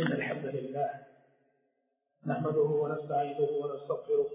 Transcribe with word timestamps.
إن 0.00 0.12
الحمد 0.12 0.46
لله 0.46 0.90
نحمده 2.26 2.60
ونستعيده 2.82 3.48
ونستغفره 3.62 4.26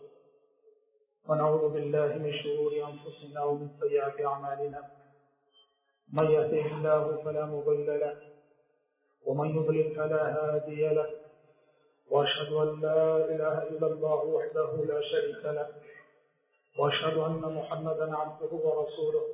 ونعوذ 1.30 1.74
بالله 1.74 2.08
من 2.16 2.34
شرور 2.34 2.72
أنفسنا 2.92 3.44
ومن 3.44 3.70
سيئات 3.82 4.22
أعمالنا 4.26 4.82
من 6.14 6.32
يهده 6.32 6.66
الله 6.76 7.22
فلا 7.26 7.46
مضل 7.46 8.00
له 8.00 8.16
ومن 9.26 9.50
يضلل 9.56 9.96
فلا 9.96 10.24
هادي 10.36 10.88
له 10.88 11.10
وأشهد 12.12 12.54
أن 12.54 12.82
لا 12.82 13.16
إله 13.34 13.64
إلا 13.64 13.88
الله 13.88 14.24
وحده 14.26 14.72
لا 14.92 15.02
شريك 15.02 15.46
له 15.46 15.68
وأشهد 16.80 17.18
أن 17.18 17.42
محمدا 17.60 18.18
عبده 18.18 18.52
ورسوله 18.54 19.26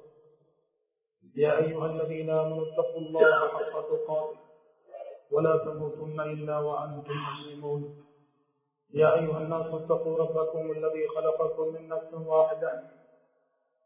يا 1.36 1.58
أيها 1.58 1.86
الذين 1.86 2.30
آمنوا 2.30 2.66
اتقوا 2.74 3.02
الله 3.02 3.48
حق 3.48 3.82
تقاته 3.90 4.45
ولا 5.36 5.58
تموتن 5.58 6.20
إلا 6.20 6.60
وأنتم 6.60 7.12
مسلمون. 7.12 7.82
يا 8.94 9.10
أيها 9.20 9.38
الناس 9.38 9.68
اتقوا 9.74 10.18
ربكم 10.18 10.72
الذي 10.72 11.08
خلقكم 11.08 11.74
من 11.74 11.88
نفس 11.88 12.14
واحدة 12.14 12.84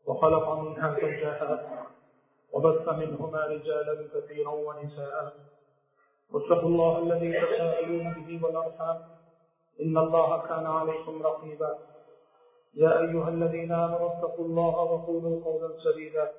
وخلق 0.05 0.49
منها 0.49 0.87
زوجها 1.01 1.87
وبث 2.53 2.85
منهما 2.87 3.41
رجالا 3.45 3.95
كثيرا 4.13 4.51
ونساء. 4.51 5.33
واتقوا 6.33 6.69
الله 6.69 6.93
الذي 6.99 7.29
تساءلون 7.41 8.13
به 8.13 8.45
والأرحام. 8.45 8.97
إن 9.81 9.97
الله 9.97 10.29
كان 10.47 10.65
عليكم 10.65 11.23
رقيبا. 11.23 11.71
يا 12.73 12.99
أيها 12.99 13.29
الذين 13.29 13.71
آمنوا 13.71 14.09
اتقوا 14.13 14.45
الله 14.45 14.75
وقولوا 14.91 15.43
قولا 15.45 15.69
سديدا. 15.85 16.31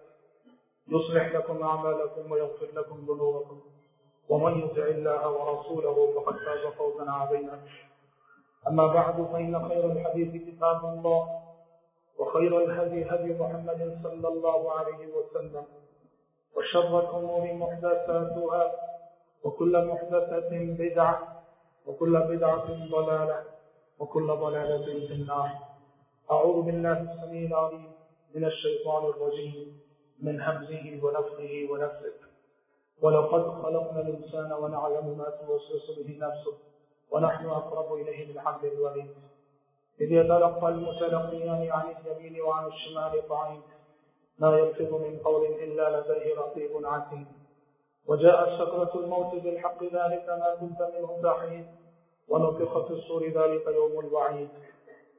يصلح 0.88 1.34
لكم 1.34 1.62
أعمالكم 1.62 2.33
ويغفر 2.33 2.69
لكم 2.74 2.97
ذنوبكم. 3.08 3.61
ومن 4.30 4.59
يطع 4.59 4.83
الله 4.83 5.23
ورسوله 5.29 6.12
فقد 6.15 6.37
فاز 6.37 6.73
فوزا 6.79 7.11
عظيما. 7.11 7.61
أما 8.69 8.87
بعد، 8.87 9.27
فإن 9.33 9.69
خير 9.69 9.84
الحديث 9.92 10.31
كتاب 10.48 10.84
الله، 10.84 11.41
وخير 12.19 12.64
الهدي 12.64 13.05
هدي 13.11 13.39
محمد 13.42 13.98
صلى 14.03 14.28
الله 14.28 14.72
عليه 14.72 15.03
وسلم، 15.17 15.64
وشر 16.56 16.98
الأمور 16.98 17.53
محدثاتها، 17.53 18.72
وكل 19.45 19.87
محدثة 19.87 20.50
بدعة، 20.53 21.42
وكل 21.87 22.20
بدعة 22.20 22.67
ضلالة، 22.91 23.44
وكل 23.98 24.27
ضلالة 24.27 24.87
في 25.06 25.12
النار. 25.12 25.50
أعوذ 26.31 26.62
بالله 26.62 27.00
السميع 27.00 27.48
العليم 27.48 27.92
من 28.34 28.44
الشيطان 28.44 29.05
الرجيم، 29.05 29.81
من 30.22 30.41
همزه 30.41 31.00
ونفخه 31.05 31.69
ونفسه 31.70 32.30
ولقد 33.03 33.62
خلقنا 33.62 34.01
الإنسان 34.01 34.53
ونعلم 34.53 35.19
ما 35.19 35.31
توسوس 35.31 35.98
به 35.98 36.19
نفسه 36.20 36.55
ونحن 37.11 37.47
أقرب 37.47 37.95
إليه 37.95 38.33
من 38.33 38.41
حبل 38.41 38.69
الوريد. 38.69 39.11
إذ 40.01 40.12
يتلقى 40.12 40.69
المتلقيان 40.69 41.71
عن 41.71 41.95
اليمين 42.06 42.41
وعن 42.41 42.67
الشمال 42.67 43.28
قعيد 43.28 43.62
ما 44.39 44.59
يلفظ 44.59 44.95
من 44.95 45.19
قول 45.19 45.47
إلا 45.47 46.01
لديه 46.01 46.34
رقيب 46.34 46.87
عتيد. 46.87 47.27
وجاءت 48.06 48.48
سكرة 48.62 49.01
الموت 49.01 49.34
بالحق 49.34 49.83
ذلك 49.84 50.28
ما 50.28 50.56
كنت 50.61 50.83
منه 50.95 51.21
تحيد 51.23 51.67
ونفخ 52.28 52.87
في 52.87 52.91
الصور 52.91 53.25
ذلك 53.25 53.67
يوم 53.67 54.01
الوعيد. 54.01 54.48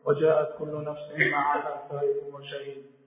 وجاءت 0.06 0.58
كل 0.59 0.84
نفس 0.84 1.12
معها 1.32 1.88
سائق 1.92 2.36
وشهيد. 2.36 3.00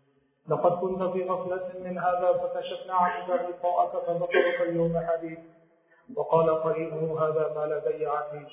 لقد 0.49 0.73
كنت 0.73 1.03
في 1.03 1.25
غفلة 1.29 1.73
من 1.85 1.99
هذا 1.99 2.33
فكشفنا 2.33 2.95
عنك 2.95 3.31
غطاءك 3.31 4.05
فبصرك 4.07 4.61
اليوم 4.61 5.07
حديد 5.07 5.39
وقال 6.17 6.63
قريبه 6.63 7.25
هذا 7.25 7.53
ما 7.57 7.75
لدي 7.75 8.07
عتيد 8.07 8.47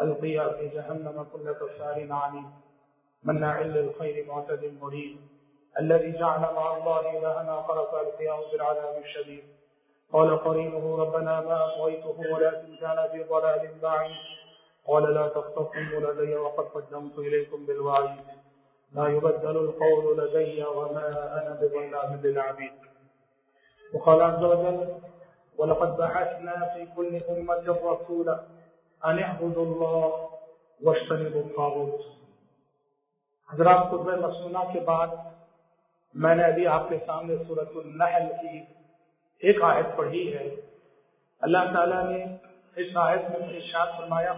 القيا 0.00 0.48
في 0.48 0.68
جهنم 0.68 1.26
كل 1.32 1.52
كفار 1.52 2.06
عنيد 2.10 2.50
مناع 3.24 3.60
للخير 3.60 4.26
معتد 4.26 4.78
مريد 4.80 5.16
الذي 5.80 6.12
جعل 6.12 6.40
مع 6.40 6.76
الله 6.76 7.18
إلهنا 7.18 7.62
خلق 7.62 7.94
القيام 7.94 8.40
بالعذاب 8.52 9.02
الشديد. 9.04 9.44
قال 10.12 10.44
قرينه 10.44 10.96
ربنا 10.96 11.40
ما 11.40 11.66
أطويته 11.66 12.16
ولكن 12.32 12.76
كان 12.76 13.08
في 13.12 13.22
ضلال 13.22 13.70
بعيد. 13.82 14.16
قال 14.86 15.14
لا 15.14 15.28
تختصموا 15.28 16.00
لدي 16.00 16.36
وقد 16.36 16.64
قدمت 16.64 17.18
إليكم 17.18 17.66
بالوعيد. 17.66 18.24
لا 18.94 19.08
يبدل 19.08 19.56
القول 19.56 20.18
لدي 20.18 20.62
وما 20.62 21.06
أنا 21.10 21.54
بظلام 21.60 22.20
للعبيد. 22.24 22.72
وقال 23.94 24.22
عز 24.22 24.44
وجل 24.44 24.92
ولقد 25.58 25.96
بعثنا 25.96 26.74
في 26.74 26.84
كل 26.94 27.18
أمة 27.28 27.92
رسولا 27.92 28.32
أن 29.10 29.22
اعبدوا 29.22 29.66
الله 29.66 30.26
واجتنبوا 30.80 31.42
الطاغوت. 31.42 32.00
حضرات 33.54 33.86
خطب 33.88 34.08
مسنونہ 34.08 34.72
کے 34.72 34.80
بعد 34.80 35.06
میں 36.14 36.34
نے 36.34 36.44
ابھی 36.44 36.66
آپ 36.66 36.88
کے 36.88 36.96
سامنے 37.06 37.34
صورت 37.48 37.70
النحل 37.74 38.32
کی 38.40 38.58
ایک 39.38 39.62
آیت 39.62 39.96
پڑھی 39.96 40.36
ہے۔ 40.36 40.54
اللہ 41.40 41.58
تعالیٰ 41.74 42.10
نے 42.10 42.24
اس 42.76 42.86
آیت 42.94 43.20
میں 43.30 43.48
ارشاد 43.48 43.86
فرمایا 43.98 44.32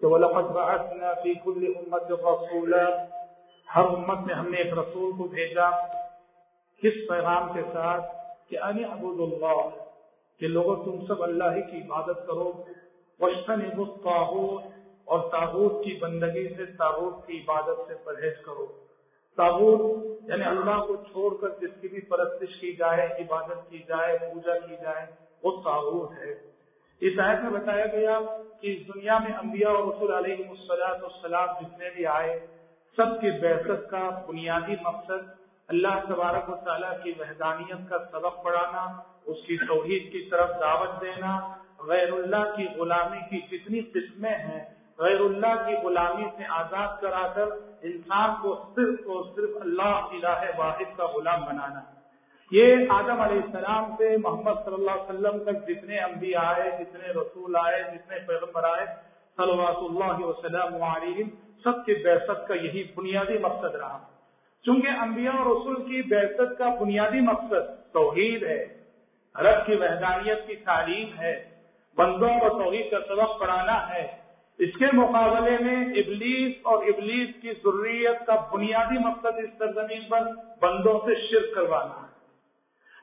کہ 0.00 0.06
وَلَقَدْ 0.06 0.44
بَعَثْنَا 0.44 1.14
فِي 1.14 1.34
كُلِّ 1.34 1.68
أُمَّةٍ 1.78 2.10
رَسُولًا 2.10 3.04
ہر 3.76 3.84
امت 3.84 4.18
میں 4.26 4.34
ہم 4.34 4.48
نے 4.48 4.56
ایک 4.56 4.72
رسول 4.72 5.12
کو 5.18 5.24
بھیجا 5.24 5.70
کس 6.82 6.92
پیغام 7.08 7.52
کے 7.52 7.62
ساتھ 7.72 8.04
کہ 8.50 8.58
ان 8.58 8.84
عبود 8.84 9.32
اللہ، 9.32 9.68
کہ 10.40 10.48
لوگوں، 10.48 10.84
تم 10.84 11.06
سب 11.06 11.22
اللہ 11.22 11.44
ہی 11.44 11.62
کی 11.62 11.76
عبادت 11.76 12.26
کرو۔ 12.26 12.64
وشن 13.20 13.70
تاغوت 13.86 14.62
اور 15.04 15.20
تاغوت 15.30 15.84
کی 15.84 15.94
بندگی 15.94 16.48
سے 16.54 16.66
تاغوت 16.66 17.26
کی 17.26 17.38
عبادت 17.38 17.88
سے 17.88 17.94
پرہیز 18.04 18.32
کرو۔ 18.44 18.66
تاغوت 19.36 20.04
یعنی 20.28 20.44
اللہ 20.44 20.84
کو 20.86 20.96
چھوڑ 20.96 21.36
کر 21.40 21.48
جس 21.48 21.80
کی 21.80 21.88
بھی 21.88 22.00
پرستش 22.00 22.60
کی 22.60 22.72
جائے، 22.72 23.06
عبادت 23.06 23.70
کی 23.70 23.78
جائے، 23.78 24.18
پوجا 24.18 24.58
کی 24.58 24.76
جائے، 24.82 25.06
وہ 25.42 25.62
تاغوت 25.62 26.12
ہے۔ 26.12 26.32
اس 27.00 27.12
آیت 27.18 27.38
میں 27.42 27.60
بتایا 27.60 27.86
گیا 27.86 28.20
کہ 28.60 28.76
اس 28.76 28.94
دنیا 28.94 29.18
میں 29.18 29.32
انبیاء 29.32 29.70
اور 29.70 29.94
رسول 29.94 30.14
علیہ 30.14 30.36
السلام 30.48 31.48
جتنے 31.60 31.90
بھی 31.96 32.06
آئے 32.06 32.46
سب 32.96 33.20
کی 33.20 33.30
بحثت 33.40 33.88
کا 33.90 34.08
بنیادی 34.26 34.74
مقصد 34.82 35.32
اللہ 35.68 36.00
تبارک 36.08 36.48
و 36.50 36.56
تعالیٰ 36.64 36.92
کی 37.02 37.12
وحدانیت 37.18 37.88
کا 37.88 37.98
سبق 38.12 38.42
پڑھانا، 38.44 38.84
اس 39.26 39.36
کی 39.46 39.56
توحید 39.66 40.10
کی 40.12 40.20
طرف 40.30 40.50
دعوت 40.60 41.00
دینا، 41.00 41.32
غیر 41.88 42.12
اللہ 42.12 42.44
کی 42.56 42.66
غلامی 42.76 43.20
کی 43.30 43.40
جتنی 43.50 43.80
قسمیں 43.94 44.36
ہیں، 44.38 44.60
غیر 44.98 45.20
اللہ 45.20 45.54
کی 45.66 45.74
غلامی 45.84 46.28
سے 46.36 46.44
آزاد 46.56 47.00
کرا 47.00 47.26
کر 47.34 47.48
انسان 47.90 48.34
کو 48.42 48.54
صرف 48.74 49.08
اور 49.08 49.24
صرف 49.34 49.56
اللہ 49.60 50.12
الہ 50.12 50.40
واحد 50.58 50.96
کا 50.96 51.06
غلام 51.14 51.44
بنانا۔ 51.44 51.80
یہ 52.52 52.92
آدم 52.92 53.20
علیہ 53.20 53.42
السلام 53.42 53.94
سے 53.98 54.16
محمد 54.16 54.60
صلی 54.64 54.74
اللہ 54.74 54.90
علیہ 54.90 55.10
وسلم 55.10 55.38
تک 55.44 55.66
جتنے 55.68 55.98
انبیاء 56.00 56.44
آئے، 56.44 56.70
جتنے 56.78 57.12
رسول 57.12 57.56
آئے، 57.56 57.82
جتنے 57.82 58.18
پیغمبر 58.26 58.68
آئے 58.70 58.86
صلی 59.38 59.52
اللہ 59.52 60.24
وسلم 60.24 60.82
علیہ 60.84 61.24
سب 61.64 61.86
کی 61.86 61.94
بحثت 61.94 62.48
کا 62.48 62.54
یہی 62.54 62.84
بنیادی 62.94 63.38
مقصد 63.38 63.74
رہا۔ 63.74 63.98
چونکہ 64.62 64.88
انبیاء 64.88 65.32
اور 65.32 65.46
رسول 65.46 65.76
کی 65.82 66.02
بحثت 66.02 66.58
کا 66.58 66.68
بنیادی 66.80 67.20
مقصد 67.20 67.92
توحید 67.92 68.42
ہے، 68.42 68.64
رب 69.34 69.66
کی 69.66 69.74
وحدانیت 69.74 70.46
کی 70.46 70.56
تعلیم 70.56 71.08
ہے، 71.18 71.44
بندوں 71.96 72.28
کو 72.28 72.48
توحید 72.48 72.90
کا 72.90 72.98
سبق 73.08 73.40
پڑھانا 73.40 73.94
ہے۔ 73.94 74.06
اس 74.58 74.68
کے 74.78 74.84
مقابلے 74.92 75.50
میں 75.50 75.84
ابلیس 75.86 76.56
اور 76.62 76.82
ابلیس 76.82 77.28
کی 77.42 77.50
ضروریت 77.50 78.26
کا 78.26 78.36
بنیادی 78.52 78.98
مقصد 78.98 79.38
اس 79.38 79.58
سرزمین 79.58 80.02
پر 80.08 80.20
بندوں 80.60 80.98
سے 80.98 81.14
شرک 81.14 81.54
کروانا 81.54 82.02
ہے۔ 82.02 82.14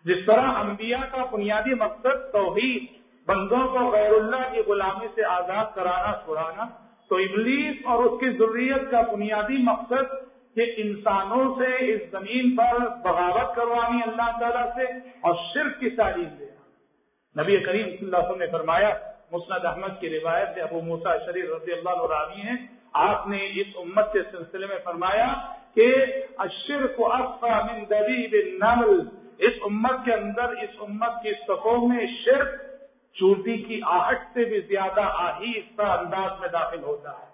جس 0.05 0.25
طرح 0.25 0.41
انبیاء 0.41 1.05
کا 1.11 1.25
بنیادی 1.31 1.73
مقصد 1.73 2.31
توحید، 2.31 2.85
بندوں 3.27 3.67
کو 3.67 3.91
غیر 3.91 4.11
اللہ 4.11 4.53
کی 4.53 4.61
غلامی 4.67 5.07
سے 5.15 5.25
آزاد 5.25 5.65
کرانا 5.75 6.11
چھڑانا 6.25 6.90
تو 7.11 7.17
ابلیس 7.17 7.85
اور 7.85 8.03
اس 8.03 8.19
کی 8.19 8.29
ضروریت 8.29 8.91
کا 8.91 8.99
بنیادی 9.01 9.57
مقصد 9.57 10.11
کہ 10.55 10.65
انسانوں 10.77 11.55
سے 11.55 11.71
اس 11.93 12.01
زمین 12.11 12.55
پر 12.55 12.77
بغاوت 13.03 13.55
کروانی 13.55 13.99
اللہ 14.07 14.29
تعالیٰ 14.39 14.65
سے 14.75 14.85
اور 15.21 15.33
شرک 15.53 15.79
کی 15.79 15.89
تعلیم 15.89 16.29
دینا 16.39 17.43
نبی 17.43 17.57
کریم 17.57 17.89
صلی 17.89 18.05
اللہ 18.05 18.17
علیہ 18.17 18.29
وسلم 18.29 18.39
نے 18.39 18.47
فرمایا، 18.51 18.89
مسند 19.31 19.65
احمد 19.65 19.99
کی 19.99 20.09
روایت 20.09 20.49
سے 20.53 20.61
ابو 20.61 20.81
موسا 20.81 21.17
شریف 21.17 21.45
رضی 21.49 21.71
اللہ 21.71 22.05
راوی 22.13 22.41
ہیں۔ 22.41 22.57
آپ 22.93 23.27
نے 23.27 23.45
اس 23.61 23.75
امت 23.75 24.13
کے 24.13 24.23
سلسلے 24.31 24.65
میں 24.67 24.79
فرمایا 24.83 25.29
کہ 25.75 25.93
اشرک 26.37 26.99
من 26.99 27.83
دبیب 27.89 28.35
النمل۔ 28.45 28.99
اس 29.37 29.63
امت 29.65 30.05
کے 30.05 30.13
اندر، 30.13 30.59
اس 30.63 30.75
امت 30.79 31.23
کی 31.23 31.33
صفوں 31.47 31.87
میں 31.87 32.05
شرک 32.25 32.70
چوٹی 33.13 33.57
کی 33.57 33.79
آہٹ 33.85 34.19
سے 34.33 34.43
بھی 34.43 34.59
زیادہ 34.59 35.01
آہستہ 35.01 35.81
انداز 35.81 36.39
میں 36.39 36.49
داخل 36.49 36.83
ہوتا 36.83 37.11
ہے۔ 37.11 37.31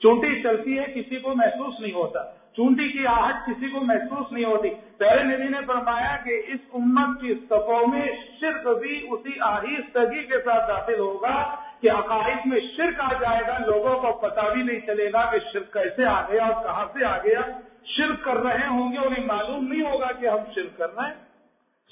چونٹی 0.00 0.42
چلتی 0.42 0.78
ہے، 0.78 0.84
کسی 0.94 1.16
کو 1.16 1.34
محسوس 1.34 1.80
نہیں 1.80 1.92
ہوتا۔ 1.92 2.18
چونٹی 2.56 2.88
کی 2.88 3.06
آہٹ 3.06 3.34
کسی 3.46 3.68
کو 3.68 3.80
محسوس 3.80 4.32
نہیں 4.32 4.44
ہوتی۔ 4.44 4.68
پہلے 4.96 5.22
نبی 5.22 5.48
نے 5.48 5.58
فرمایا 5.66 6.16
کہ 6.24 6.42
اس 6.46 6.60
امت 6.74 7.20
کی 7.20 7.34
صفوں 7.34 7.86
میں 7.86 8.06
شرک 8.40 8.78
بھی 8.78 9.06
اسی 9.10 9.30
آہستگی 9.40 10.24
کے 10.24 10.38
ساتھ 10.44 10.68
داخل 10.68 10.98
ہوگا 10.98 11.54
کہ 11.80 11.90
عقائد 11.90 12.46
میں 12.46 12.60
شرک 12.76 13.00
آ 13.00 13.12
جائے 13.12 13.40
گا۔ 13.48 13.58
لوگوں 13.58 14.00
کو 14.00 14.12
پتا 14.12 14.48
بھی 14.48 14.62
نہیں 14.62 14.80
چلے 14.80 15.12
گا 15.12 15.30
کہ 15.30 15.38
شرک 15.52 15.72
کیسے 15.72 16.04
آ 16.04 16.22
گیا 16.22 16.44
اور 16.44 16.64
کہاں 16.64 16.86
سے 16.92 17.04
آ 17.04 17.18
گیا۔ 17.18 17.40
شرک 17.84 18.24
کر 18.24 18.36
رہے 18.36 18.66
ہوں 18.66 18.92
گے، 18.92 18.98
انہیں 18.98 19.26
معلوم 19.26 19.72
نہیں 19.72 19.92
ہوگا 19.92 20.12
کہ 20.12 20.26
ہم 20.26 20.38
شرک 20.54 20.78
کر 20.78 20.94
رہے 20.94 21.08
ہیں۔ 21.08 21.14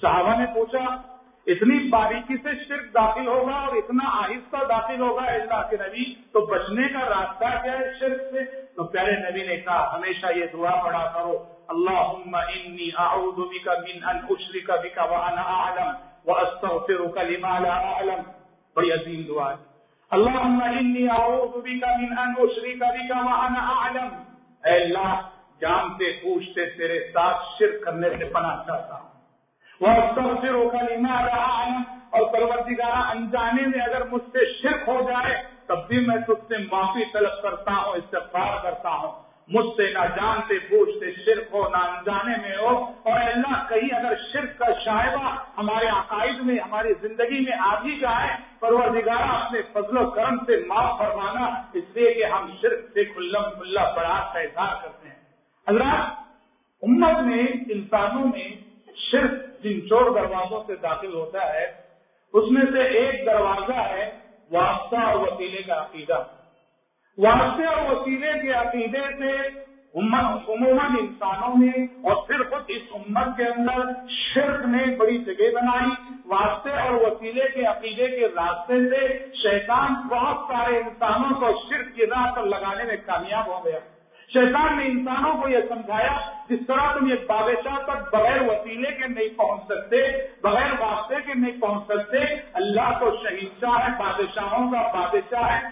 صحابہ 0.01 0.39
نے 0.39 0.47
پوچھا 0.55 1.16
اتنی 1.47 1.89
باریکی 1.89 2.37
سے 2.37 2.49
شرک 2.69 2.95
داخل 2.95 3.27
ہوگا 3.27 3.53
اور 3.53 3.77
اتنا 3.77 4.05
آہستہ 4.05 4.57
داخل 4.69 5.01
ہوگا 5.01 5.23
اللہ 5.23 5.67
کے 5.71 5.77
نبی، 5.77 6.15
تو 6.33 6.47
بچنے 6.47 6.89
کا 6.89 6.99
راستہ 6.99 7.63
کیا 7.63 7.73
ہے 7.73 7.93
شرک 8.01 8.21
سے؟ 8.31 8.67
تو 8.77 8.85
پیارے 8.85 9.31
نبی 9.31 9.43
نے 9.47 9.57
کہا، 9.57 9.97
ہمیشہ 9.97 10.27
یہ 10.37 10.45
دعا 10.53 10.83
پڑا 10.85 11.11
کرو 11.15 11.45
اللہ 11.69 12.39
انی 12.39 12.89
اعوذ 12.99 13.35
بک 13.35 13.69
من 13.69 14.09
ان 14.09 14.17
اشرک 14.31 14.71
بک 14.71 14.99
وانا 15.11 15.43
اعلم 15.43 15.93
واستغفرک 16.25 17.19
لما 17.19 17.59
لا 17.59 17.75
اعلم. 17.75 18.23
بڑی 18.77 18.93
عظیم 18.93 19.23
دعا 19.29 19.51
ہے۔ 19.51 19.57
اللهم 20.11 20.61
انی 20.61 21.09
اعوذ 21.09 21.63
بک 21.63 21.85
من 21.85 22.19
ان 22.19 22.35
اشرک 22.39 22.79
بک 22.79 23.11
وانا 23.11 23.61
اعلم. 23.61 24.09
اے 24.65 24.83
اللہ، 24.83 25.21
جانتے 25.61 26.13
پوچھتے 26.13 26.67
تیرے 26.67 27.01
ساتھ 27.13 27.37
شرک 27.59 27.85
کرنے 27.85 28.11
سے 28.19 28.25
پناہ 28.25 28.57
چاہتا 28.67 28.95
ہوں۔ 28.95 29.06
اور 32.11 32.33
پروردگارہ، 32.33 32.95
انجانے 32.95 33.63
میں 33.67 33.81
اگر 33.81 34.05
مجھ 34.05 34.23
سے 34.33 34.53
شرک 34.63 34.89
ہو 34.89 35.11
جائے، 35.11 35.43
تب 35.67 35.89
بھی 35.89 36.07
میں 36.07 36.17
تجھ 36.17 36.49
سے 36.49 36.55
معافی 36.59 37.05
طلب 37.13 37.43
کرتا 37.43 37.73
ہوں، 37.73 37.93
استغفار 37.93 38.63
کرتا 38.63 38.91
ہوں۔ 38.91 39.23
مجھ 39.49 39.67
سے 39.77 39.93
نہ 39.93 39.99
جانتے 39.99 40.59
پوچھتے 40.59 41.13
شرک 41.25 41.55
ہو، 41.55 41.69
نہ 41.69 41.77
انجانے 41.77 42.37
میں 42.43 42.57
ہو۔ 42.57 42.85
اور 42.85 43.21
اللہ 43.21 43.69
کہیں 43.69 43.99
اگر 43.99 44.13
شرک 44.33 44.59
کا 44.59 44.65
شائبہ 44.85 45.37
ہمارے 45.59 45.87
عقائد 45.87 46.41
میں، 46.41 46.59
ہماری 46.59 46.93
زندگی 47.01 47.41
میں 47.41 47.57
آ 47.59 47.81
بھی 47.83 47.99
جائے، 47.99 48.37
پروردگارہ، 48.61 49.45
اپنے 49.45 49.63
فضل 49.73 49.99
و 49.99 50.11
کرم 50.11 50.39
سے 50.39 50.65
معاف 50.67 50.99
فرمانا۔ 50.99 51.45
اس 51.73 51.85
لیے 51.95 52.15
کہ 52.15 52.25
ہم 52.25 52.51
شرک 52.63 52.81
سے 52.95 53.05
کھلم 53.05 53.43
کھلا 53.43 53.85
بڑا 53.85 54.31
کا 54.33 54.41
اظہار 54.41 54.75
کرتے 54.83 55.09
ہیں۔ 55.09 55.15
حضرات، 55.69 56.21
امت 56.83 57.23
میں، 57.23 57.47
انسانوں 57.69 58.25
میں 58.25 58.49
شرک 58.97 59.31
جن 59.67 59.89
چور 59.89 60.11
دروازوں 60.11 60.63
سے 60.67 60.77
داخل 60.77 61.15
ہوتا 61.15 61.55
ہے، 61.55 61.65
اس 62.33 62.45
میں 62.51 62.63
سے 62.73 62.83
ایک 62.83 63.27
دروازہ 63.27 63.81
ہے 63.89 64.11
واسطہ 64.51 64.97
اور 64.97 65.15
وسیلے 65.15 65.63
کا 65.63 65.75
عقیدہ۔ 65.75 66.23
واسطے 67.19 67.65
اور 67.65 67.97
وسیلے 67.97 68.33
کے 68.43 68.53
عقیدے 68.53 69.01
سے 69.19 69.49
عموماً 69.95 70.91
انسانوں 70.99 71.55
نے 71.59 71.85
اور 71.85 72.27
پھر 72.27 72.43
خود 72.43 72.63
اس 72.69 72.83
امت 72.93 73.37
کے 73.37 73.45
اندر 73.45 74.09
شرک 74.09 74.67
نے 74.67 74.97
بڑی 74.97 75.19
جگہ 75.19 75.55
بنائی۔ 75.55 75.91
واسطے 76.27 76.71
اور 76.71 76.93
وسیلے 76.93 77.45
کے 77.55 77.65
عقیدے 77.67 78.07
کے 78.07 78.27
راستے 78.27 78.91
سے 78.91 79.19
شیطان 79.35 80.09
بہت 80.09 80.37
سارے 80.49 80.77
انسانوں 80.77 81.41
کو 81.41 81.47
شرک 81.69 81.97
کی 81.97 82.07
راہ 82.07 82.35
پر 82.35 82.43
لگانے 82.43 82.85
میں 82.85 82.97
کامیاب 83.07 83.47
ہو 83.47 83.65
گیا۔ 83.65 83.79
شیطان 84.37 84.79
نے 84.79 84.85
انسانوں 84.85 85.43
کو 85.43 85.49
یہ 85.49 85.59
سمجھایا 85.69 86.17
جس 86.49 86.59
طرح 86.67 86.99
تم 86.99 87.07
یہ 87.07 87.15
بادشاہ 87.15 87.79
تک 87.85 88.15
بغیر 88.15 88.43
وسیلے 88.43 88.91
کے 88.91 89.09
نہیں 89.09 89.39
پہنچ 89.39 89.61
سکتے، 89.65 89.97
بغیر 90.43 90.73
واسطے 90.81 91.15
کے 91.27 91.35
نہیں 91.35 91.61
پہنچ 91.61 91.85
سکتے۔ 91.85 92.19
اللہ 92.53 92.99
تو 93.01 93.11
شہید 93.23 93.49
شاہ 93.61 93.89
ہے، 93.89 93.99
بادشاہوں 93.99 94.71
کا 94.71 94.83
بادشاہ 95.01 95.57
ہے۔ 95.57 95.69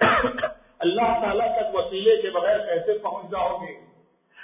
اللہ 0.78 1.20
تعالیٰ 1.22 1.56
تک 1.56 1.76
وسیلے 1.76 2.22
کے 2.22 2.30
بغیر 2.30 2.58
کیسے 2.58 2.98
پہنچ 2.98 3.30
جاؤ 3.30 3.56
گے؟ 3.56 3.85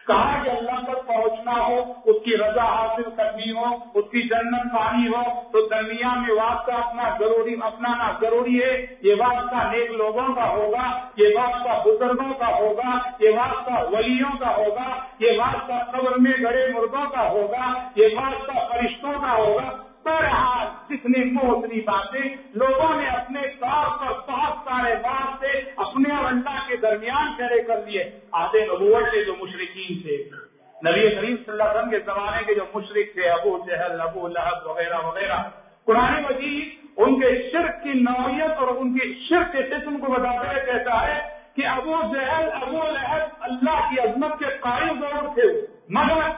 کہا 0.07 0.43
کہ 0.45 0.51
اللہ 0.51 0.85
تک 0.85 1.07
پہنچنا 1.07 1.53
ہو، 1.53 1.93
اس 2.05 2.17
کی 2.25 2.37
رضا 2.37 2.65
حاصل 2.65 3.03
کرنی 3.17 3.53
ہو، 3.53 3.65
اس 3.95 4.05
کی 4.11 4.23
جنت 4.23 4.75
پانی 4.75 5.09
ہو، 5.09 5.23
تو 5.53 5.69
دنیا 5.69 6.15
میں 6.15 6.35
واسطہ 6.35 6.73
اپنا 6.73 7.17
ضروری، 7.21 7.55
اپنانا 7.63 8.13
ضروری 8.21 8.63
ہے۔ 8.63 8.87
یہ 9.03 9.15
واسطہ 9.19 9.77
نیک 9.77 9.91
لوگوں 9.91 10.35
کا 10.35 10.49
ہوگا، 10.49 11.09
یہ 11.17 11.29
واسطہ 11.37 11.89
بزرگوں 11.89 12.35
کا 12.39 12.59
ہوگا، 12.59 12.99
یہ 13.19 13.31
واسطہ 13.37 13.97
ولیوں 13.97 14.39
کا 14.41 14.57
ہوگا، 14.57 14.99
یہ 15.19 15.31
واسطہ 15.39 15.99
قبر 15.99 16.17
میں 16.19 16.33
گڑے 16.43 16.69
مردوں 16.73 17.11
کا 17.11 17.29
ہوگا، 17.29 17.89
یہ 17.97 18.07
واسطہ 18.17 18.53
فرشتوں 18.53 19.13
کا 19.13 19.33
ہوگا۔ 19.33 19.92
بہرحال 20.05 20.67
جتنے 20.89 21.25
موتری 21.25 21.81
باتیں۔ 21.81 22.37
لوگوں 22.55 23.01
نے 23.01 23.07
اپنے 23.09 23.41
طور 23.61 23.99
پر 23.99 24.33
بہت 24.33 24.55
سارے 24.65 24.95
بات 24.95 25.41
سے 25.41 25.71
اپنے 25.77 26.17
اور 26.17 26.25
اللہ 26.25 26.69
کے 26.69 26.77
درمیان 26.77 27.33
کھڑے 27.37 27.63
کر 27.63 27.87
لیے 27.87 28.05
آتے 28.33 28.65
نبوت 28.65 29.05
سے 29.11 29.25
جو 29.25 29.35
مشرقین 29.41 30.03
تھے۔ 30.03 30.31
نبی 30.91 31.15
کریم 31.15 31.37
صلی 31.37 31.53
اللہ 31.53 31.63
علیہ 31.63 31.79
وسلم 31.79 31.91
کے 31.91 31.99
زمانے 31.99 32.43
کے 32.47 32.55
جو 32.55 32.65
مشرق 32.75 33.15
تھے، 33.15 33.29
ابو 33.29 33.59
جہل، 33.67 34.01
ابو 34.01 34.29
لہب 34.29 34.67
وغیرہ 34.67 34.99
وغیرہ۔ 34.99 35.37
قرآن 35.85 36.23
مجید 36.23 36.87
ان 36.97 37.21
کے 37.21 37.49
شرک 37.53 37.83
کی 37.83 37.93
نوعیت 37.93 38.51
اور 38.51 38.69
ان 38.69 38.99
کی 38.99 39.15
شرک 39.29 39.53
کے 39.53 39.63
قسم 39.63 39.99
کو 39.99 40.13
بتاتے 40.13 40.37
ہوئے 40.37 40.67
کہتا 40.67 41.07
ہے 41.07 41.21
کہ 41.57 41.67
ابو 41.67 41.97
جہل، 42.15 42.49
ابو 42.63 42.83
لہب 42.91 43.37
اللہ 43.41 43.91
کی 43.91 44.01
عظمت 44.01 44.39
کے 44.39 44.45
قائم 44.61 45.01
ضرور 45.01 45.35
تھے۔ 45.35 45.67
مگر 45.89 46.33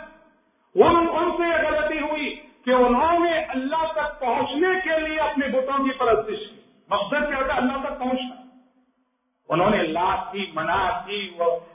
ان 0.74 1.30
سے 1.36 1.66
غلطی 1.66 2.00
ہوئی۔ 2.00 2.43
کہ 2.64 2.70
انہوں 2.70 3.18
نے 3.18 3.38
اللہ 3.38 3.92
تک 3.92 4.20
پہنچنے 4.20 4.68
کے 4.84 5.00
لیے 5.00 5.20
اپنے 5.20 5.48
بتوں 5.48 5.84
کی 5.84 5.90
پرستش 5.90 6.50
کی۔ 6.50 6.56
مقصد 6.90 7.10
کیا 7.10 7.46
تھا؟ 7.46 7.54
اللہ 7.54 7.72
تک 7.72 7.98
پہنچنا۔ 7.98 8.34
انہوں 9.48 9.70
نے 9.70 9.82
لاکھ 9.82 10.32
کی 10.32 10.46
منا 10.54 11.00
کی 11.06 11.30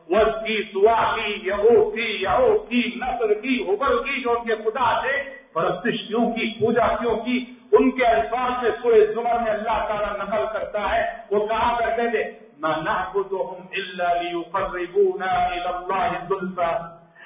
وز 0.10 0.48
کی 0.48 0.64
سوا 0.74 1.16
کی، 1.16 1.40
یہو 1.44 1.92
کی 1.92 2.02
یہو 2.02 2.58
کی 2.58 2.92
نسل 2.96 3.34
کی 3.34 3.64
حبل 3.64 4.04
کی، 4.04 4.22
جو 4.22 4.32
ان 4.32 4.48
کے 4.48 4.56
خدا 4.56 5.02
سے 5.02 5.24
پرستش 5.54 6.08
کیوں 6.08 6.32
کی، 6.32 6.60
پوجا 6.60 6.88
کیوں 6.88 7.18
کی؟ 7.18 7.46
ان 7.72 7.92
کے 7.92 8.06
الفاظ 8.06 8.52
سے 8.62 8.68
سورے 8.82 9.06
زمر 9.06 9.24
میں 9.24 9.52
اللہ 9.52 9.64
تعالیٰ 9.64 10.16
نقل 10.16 10.44
کرتا 10.54 10.96
ہے۔ 10.96 11.02
وہ 11.32 11.48
کہا 11.48 11.80
کرتے 11.80 12.10
تھے 12.10 12.24
نہ 12.58 12.68
نہ 12.68 13.12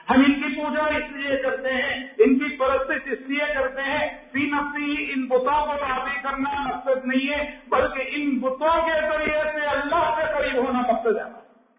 ہم 0.10 0.16
ان 0.16 0.34
کی 0.34 0.56
پوجا 0.56 0.86
اس 0.86 1.12
لیے 1.12 1.38
کرتے 1.38 1.74
ہیں، 1.74 2.08
ان 2.18 2.40
کی 2.40 2.58
پرست 2.58 2.92
اس 3.06 3.28
لیے 3.28 3.54
کرتے 3.56 3.82
ہیں، 3.82 4.10
فی 4.32 4.40
نفسی 4.40 5.12
ان 5.16 5.26
بتوں 5.26 5.66
کو 5.66 5.74
تعبیر 5.88 6.24
کرنا 6.24 6.68
مقصد 6.68 7.06
نہیں 7.06 7.30
ہے، 7.30 7.58
بلکہ 7.68 8.04
ان 8.08 8.40
بتوں 8.40 8.86
کے 8.86 9.02
ذریعے 9.02 9.44
سے 9.44 9.66
اللہ 9.66 10.14
سے 10.16 10.34
قریب 10.38 10.68
ہونا 10.68 10.80
مقصد 10.80 11.18
ہے۔ 11.18 11.32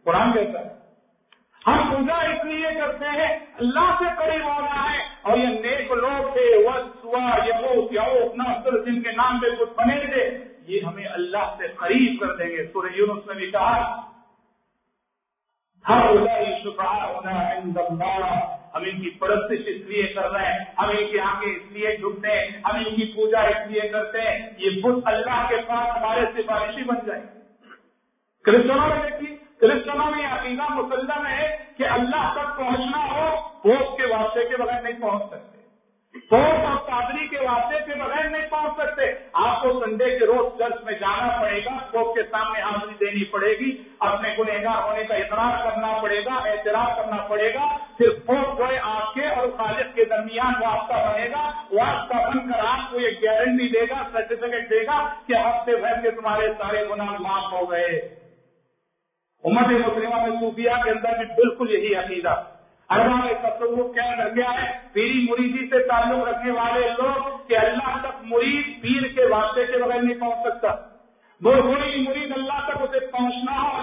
قرآن 0.04 0.32
کہتا 0.32 0.60
ہے، 0.60 0.74
ہم 1.66 1.90
پوجا 1.90 2.14
اس 2.14 2.44
لیے 2.44 2.68
کرتے 2.80 3.04
ہیں، 3.04 3.38
اللہ 3.58 3.96
سے 3.98 4.04
قریب 4.18 4.44
ہونا 4.44 4.92
ہے۔ 4.92 4.98
اور 5.22 5.38
یہ 5.38 5.46
نیک 5.46 5.92
لوگ 5.92 6.32
تھے 6.32 6.66
اپنا 6.66 8.44
جن 8.86 9.02
کے 9.02 9.12
نام 9.12 9.38
پہ 9.38 9.46
کچھ 9.46 9.70
بنے 9.76 10.06
تھے، 10.06 10.38
یہ 10.66 10.80
ہمیں 10.80 11.06
اللہ 11.06 11.54
سے 11.58 11.64
قریب 11.76 12.20
کر 12.20 12.36
دیں 12.36 12.46
گے۔ 12.46 12.66
سورہ 12.72 12.92
یونس 12.94 13.26
نے 13.26 13.34
بھی 13.34 13.50
کہا 13.50 14.00
ہونا 15.88 17.54
ہم 18.74 18.74
ان 18.74 19.02
کی 19.02 19.10
پرستش 19.10 19.58
اس 19.66 19.76
لیے 19.86 20.02
کر 20.02 20.30
رہے 20.30 20.46
ہیں، 20.46 20.58
ہم 20.78 20.88
ان 20.88 21.10
کی 21.10 21.18
آنکھیں 21.18 21.52
اس 21.52 21.72
لیے 21.72 21.96
جھکتے 21.96 22.30
ہیں، 22.30 22.62
ہم 22.64 22.76
ان 22.76 22.84
کی 22.84 23.12
پوجا 23.14 23.40
اس 23.40 23.66
لیے 23.66 23.80
کرتے 23.80 24.20
ہیں۔ 24.20 24.50
یہ 24.58 24.82
بت 24.82 24.94
اللہ 25.04 25.46
کے 25.48 25.56
پاس 25.56 25.96
ہمارے 25.96 26.20
سفارشی 26.36 26.84
بن 26.84 26.94
جائے 27.06 27.20
کرسچنوں 28.44 28.88
میں 28.88 29.10
دیکھیے 29.10 29.36
کرسچنوں 29.60 30.10
میں 30.10 30.26
عقیدہ 30.26 30.72
مسلم 30.72 31.26
ہے 31.26 31.56
کہ 31.76 31.82
اللہ 31.82 32.32
تک 32.32 32.56
پہنچنا 32.56 33.12
ہو، 33.12 33.36
وہ 33.64 33.74
اس 33.74 33.96
کے 33.96 34.06
واسطے 34.06 34.44
کے 34.44 34.56
بغیر 34.56 34.82
نہیں 34.82 35.00
پہنچ 35.00 35.22
سکتے۔ 35.22 35.53
فوج 36.14 36.64
اور 36.64 36.76
پادری 36.76 37.28
کے 37.28 37.38
واسطے 37.38 37.78
کے 37.86 37.98
بغیر 37.98 38.24
نہیں 38.24 38.50
پہنچ 38.50 38.72
سکتے۔ 38.76 39.02
آپ 39.32 39.62
کو 39.62 39.84
سنڈے 39.84 40.18
کے 40.18 40.26
روز 40.26 40.58
چرچ 40.58 40.84
میں 40.84 40.92
جانا 40.92 41.40
پڑے 41.42 41.64
گا، 41.64 41.78
فوج 41.92 42.14
کے 42.14 42.22
سامنے 42.30 42.60
حاضری 42.60 42.94
دینی 43.00 43.24
پڑے 43.24 43.52
گی، 43.52 43.82
اپنے 43.98 44.34
گنہگار 44.38 44.82
ہونے 44.82 45.04
کا 45.04 45.14
اعتراض 45.14 45.64
کرنا 45.64 45.98
پڑے 46.02 46.24
گا، 46.24 46.34
اعتراض 46.34 46.96
کرنا 46.96 47.16
پڑے 47.16 47.54
گا، 47.54 47.76
پھر 47.98 48.10
فوج 48.26 48.58
جو 48.58 48.68
ہے 48.68 48.78
آپ 48.82 49.14
کے 49.14 49.26
اور 49.26 49.48
خالد 49.56 49.94
کے 49.94 50.04
درمیان 50.04 50.52
واسطہ 50.60 50.94
بنے 50.94 51.26
گا۔ 51.26 51.50
واسطہ 51.72 52.14
بن 52.14 52.52
کر 52.52 52.58
آپ 52.58 52.90
کو 52.90 53.00
یہ 53.00 53.08
گارنٹی 53.22 53.68
دے 53.68 53.84
گا 53.90 54.02
سرٹیفکیٹ 54.12 54.70
دے 54.70 54.86
گا 54.86 55.14
کہ 55.26 55.32
ہفتے 55.32 55.76
بھر 55.76 56.00
کے 56.02 56.10
تمہارے 56.10 56.48
سارے 56.58 56.84
گناہ 56.90 57.12
معاف 57.20 57.52
ہو 57.52 57.70
گئے۔ 57.70 57.88
امت 59.44 59.66
مسلمہ 59.66 60.26
میں 60.26 60.40
صوفیہ 60.40 60.82
کے 60.84 60.90
اندر 60.90 61.08
بھی 61.08 61.26
بالکل 61.26 61.74
یہی 61.74 61.94
عقیدہ۔ 61.94 62.42
اللہ 62.94 63.48
تصور 63.48 63.94
کیا 63.94 64.24
رکھ 64.24 64.34
گیا 64.36 64.52
ہے؟ 64.52 64.78
پیری 64.92 65.26
مریدی 65.30 65.66
سے 65.66 65.78
تعلق 65.88 66.28
رکھنے 66.28 66.50
والے 66.50 66.88
لوگ 66.88 67.48
کہ 67.48 67.58
اللہ 67.58 67.96
تک 68.02 68.24
مرید 68.24 68.82
پیر 68.82 69.08
کے 69.14 69.24
واسطے 69.24 69.66
کے 69.66 69.78
بغیر 69.78 70.02
نہیں 70.02 70.20
پہنچ 70.20 70.48
سکتا۔ 70.48 70.68
وہ 71.42 71.52
کوئی 71.62 72.08
مرید 72.08 72.32
اللہ 72.32 72.60
تک 72.66 72.82
اسے 72.82 73.06
پہنچنا 73.06 73.62
ہو، 73.62 73.76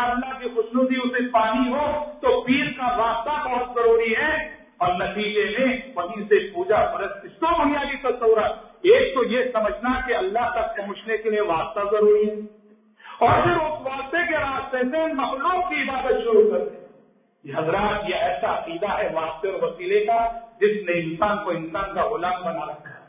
اللہ 0.00 0.38
کی 0.38 0.48
خوشنودی 0.54 0.94
اسے 0.94 1.28
پانی 1.28 1.72
ہو 1.72 2.04
تو 2.20 2.40
پیر 2.40 2.66
کا 2.76 2.86
واسطہ 2.96 3.48
بہت 3.48 3.74
ضروری 3.74 4.16
ہے 4.16 4.36
اور 4.76 4.94
نتیجے 4.94 5.44
میں 5.58 5.76
وہیں 5.94 6.24
سے 6.24 6.38
پوجا 6.54 6.84
پرست 6.86 7.24
دو 7.24 7.46
بنیادی 7.58 7.96
تصور 8.02 8.38
ایک 8.82 9.14
تو 9.14 9.24
یہ 9.24 9.44
سمجھنا 9.52 10.00
کہ 10.06 10.14
اللہ 10.14 10.50
تک 10.50 10.76
پہنچنے 10.76 11.16
کے 11.16 11.30
لیے 11.30 11.40
واسطہ 11.40 11.80
ضروری 11.90 12.30
ہے 12.30 12.34
اور 13.18 13.42
پھر 13.42 13.52
اس 13.52 13.86
واسطے 13.86 14.18
کے 14.28 14.34
راستے 14.34 14.82
سے 14.90 15.12
مخلوق 15.12 15.68
کی 15.68 15.82
عبادت 15.82 16.24
شروع 16.24 16.50
کر 16.50 16.58
دیں 16.58 16.84
یہ 17.44 17.54
حضرات 17.56 18.08
یہ 18.08 18.14
ایسا 18.14 18.58
عقیدہ 18.58 18.98
ہے 18.98 19.08
واسطے 19.12 19.50
اور 19.50 19.62
وسیلے 19.62 20.04
کا 20.04 20.26
جس 20.60 20.76
نے 20.86 20.92
انسان 20.92 21.44
کو 21.44 21.50
انسان 21.50 21.94
کا 21.94 22.08
غلام 22.08 22.42
بنا 22.42 22.66
رکھا 22.66 22.90
ہے 22.90 23.04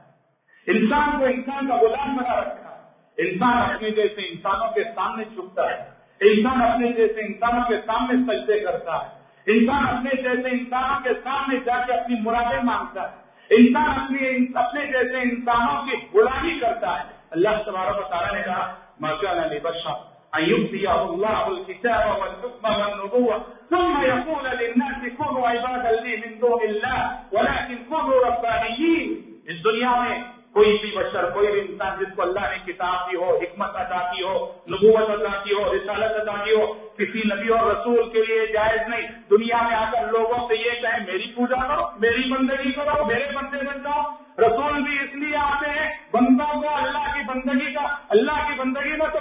انسان 0.67 1.19
کو 1.19 1.25
انسان 1.25 1.67
کا 1.67 1.75
غلام 1.75 2.17
بنا 2.17 2.41
رکھا 2.41 2.75
ہے۔ 2.75 2.81
انسان 3.17 3.75
اپنے 3.75 3.89
جیسے 3.91 4.21
انسانوں 4.21 4.71
کے 4.71 4.83
سامنے 4.83 5.23
چھپتا 5.23 5.63
ہے۔ 5.69 5.89
انسان 6.21 6.61
اپنے 6.61 6.93
جیسے 6.93 7.21
انسانوں 7.21 7.69
کے 7.69 7.75
سامنے 7.85 8.33
سجدے 8.33 8.59
کرتا 8.59 8.93
ہے۔ 8.93 9.19
انسان 9.45 9.87
اپنے 9.87 10.21
جیسے 10.21 10.49
انسانوں 10.49 11.03
کے 11.03 11.09
سامنے 11.23 11.59
جا 11.65 11.85
کے 11.85 11.93
اپنی 11.93 12.15
مرادیں 12.21 12.63
مانگتا 12.63 13.11
ہے۔ 13.11 13.15
انسان 13.49 13.89
اپنی 13.89 14.47
اپنے 14.55 14.85
جیسے 14.85 15.17
انسانوں 15.17 15.85
کی 15.85 16.17
غلامی 16.17 16.59
کرتا 16.59 16.99
ہے۔ 16.99 17.03
اللہ 17.31 17.63
تبارک 17.65 17.97
و 17.97 18.09
تعالیٰ 18.09 18.33
نے 18.33 18.41
کہا 18.45 18.73
مکان 18.99 19.39
علی 19.39 19.59
بشا 19.59 20.17
يؤتيه 20.39 20.91
الله 20.91 21.47
الكتاب 21.47 22.21
والحكم 22.21 22.65
والنبوة 22.65 23.37
ثم 23.69 24.05
يقول 24.05 24.43
للناس 24.59 25.07
كونوا 25.17 25.51
عبادا 25.51 25.91
لي 25.91 26.15
من 26.15 26.41
دون 26.41 26.59
الله 26.61 27.05
ولكن 27.31 27.75
كونوا 27.89 28.27
ربانيين 28.27 29.21
اس 29.45 29.63
دنیا 29.63 30.01
میں 30.01 30.23
کوئی 30.57 30.77
بھی 30.81 30.91
بشر، 30.95 31.29
کوئی 31.29 31.51
بھی 31.51 31.59
انسان 31.59 31.99
جس 31.99 32.15
کو 32.15 32.21
اللہ 32.21 32.39
نے 32.39 32.71
کتاب 32.71 33.11
دی 33.11 33.15
ہو، 33.15 33.35
حکمت 33.35 33.75
ادا 33.75 34.11
کی 34.11 34.23
ہو، 34.23 34.53
نبوت 34.69 35.09
ادا 35.09 35.43
کی 35.43 35.53
ہو، 35.53 35.75
رسالت 35.75 36.29
ادا 36.29 36.43
کی 36.43 36.51
ہو، 36.51 36.73
کسی 36.73 37.21
نبی 37.33 37.49
اور 37.49 37.71
رسول 37.71 38.09
کے 38.09 38.21
لیے 38.21 38.45
جائز 38.53 38.89
نہیں۔ 38.89 39.07
دنیا 39.29 39.61
میں 39.61 39.75
آ 39.75 39.91
کر 39.91 40.11
لوگوں 40.11 40.47
سے 40.47 40.55
یہ 40.55 40.81
کہیں 40.81 41.05
میری 41.07 41.31
پوجا 41.35 41.67
کرو، 41.67 41.83
میری 41.99 42.33
بندگی 42.33 42.71
کرو 42.71 43.05
میرے 43.05 43.25
بندے 43.35 43.57
بن 43.57 43.83
جاؤ 43.83 44.01
رسول 44.39 44.81
بھی 44.81 44.99
اس 44.99 45.15
لیے 45.15 45.35
آتے 45.35 45.69
ہیں، 45.69 45.89
بندوں 46.13 46.61
کو 46.61 46.75
اللہ 46.75 47.05
کی 47.13 47.21
بندگی 47.27 47.73
کا، 47.73 47.87
اللہ 48.09 48.47
کی 48.47 48.53
بندگی 48.57 48.89
میں 48.89 49.16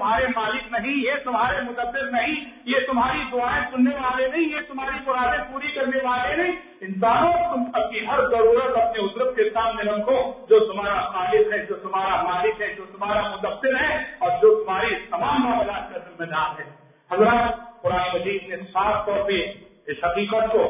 تمہارے 0.00 0.26
مالک 0.36 0.68
نہیں، 0.70 0.96
یہ 0.96 1.12
تمہارے 1.24 1.60
مدبر 1.60 2.04
نہیں، 2.10 2.34
یہ 2.64 2.86
تمہاری 2.86 3.18
دعائیں 3.32 3.64
سننے 3.70 3.94
والے 3.94 4.28
نہیں، 4.28 4.42
یہ 4.42 4.60
تمہاری 4.68 4.98
مرادیں 5.06 5.52
پوری 5.52 5.68
کرنے 5.68 5.98
والے 6.04 6.36
نہیں۔ 6.36 6.52
انسانوں 6.80 7.32
تم 7.32 7.64
اپنی 7.72 8.06
ہر 8.06 8.20
ضرورت 8.30 8.76
اپنے 8.76 9.02
ادرت 9.02 9.36
کے 9.36 9.50
سامنے 9.50 9.90
رکھو، 9.90 10.46
جو 10.48 10.60
تمہارا 10.60 11.00
خالق 11.00 11.52
ہے، 11.52 11.58
جو 11.66 11.74
تمہارا 11.74 12.22
مالک 12.22 12.60
ہے، 12.60 12.74
جو 12.74 12.84
تمہارا 12.84 13.28
مدبر 13.28 13.74
ہے 13.80 13.96
اور 14.18 14.30
جو 14.42 14.54
تمہاری 14.64 14.94
تمام 15.10 15.42
معاملات 15.42 15.92
کا 15.92 15.98
ذمہ 15.98 16.26
دار 16.26 16.60
ہے۔ 16.60 16.64
حضرات، 17.10 17.82
قرآن 17.82 18.08
مجید 18.14 18.48
نے 18.48 18.56
صاف 18.72 19.06
طور 19.06 19.28
پہ 19.28 19.42
اس 19.86 20.04
حقیقت 20.04 20.52
کو 20.52 20.64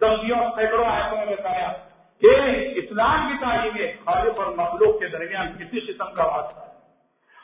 دسیوں 0.00 0.42
سینکڑوں 0.56 0.86
آیتوں 0.86 1.18
میں 1.18 1.36
بتایا 1.36 1.72
کہ 2.22 2.36
اسلام 2.78 3.28
کی 3.28 3.44
تعلیم 3.44 3.76
ہے 3.76 3.92
خالق 4.04 4.38
اور 4.40 4.52
مخلوق 4.56 5.00
کے 5.00 5.08
درمیان 5.08 5.52
کسی 5.58 5.80
قسم 5.80 6.14
کا 6.14 6.24
واسطہ 6.24 6.63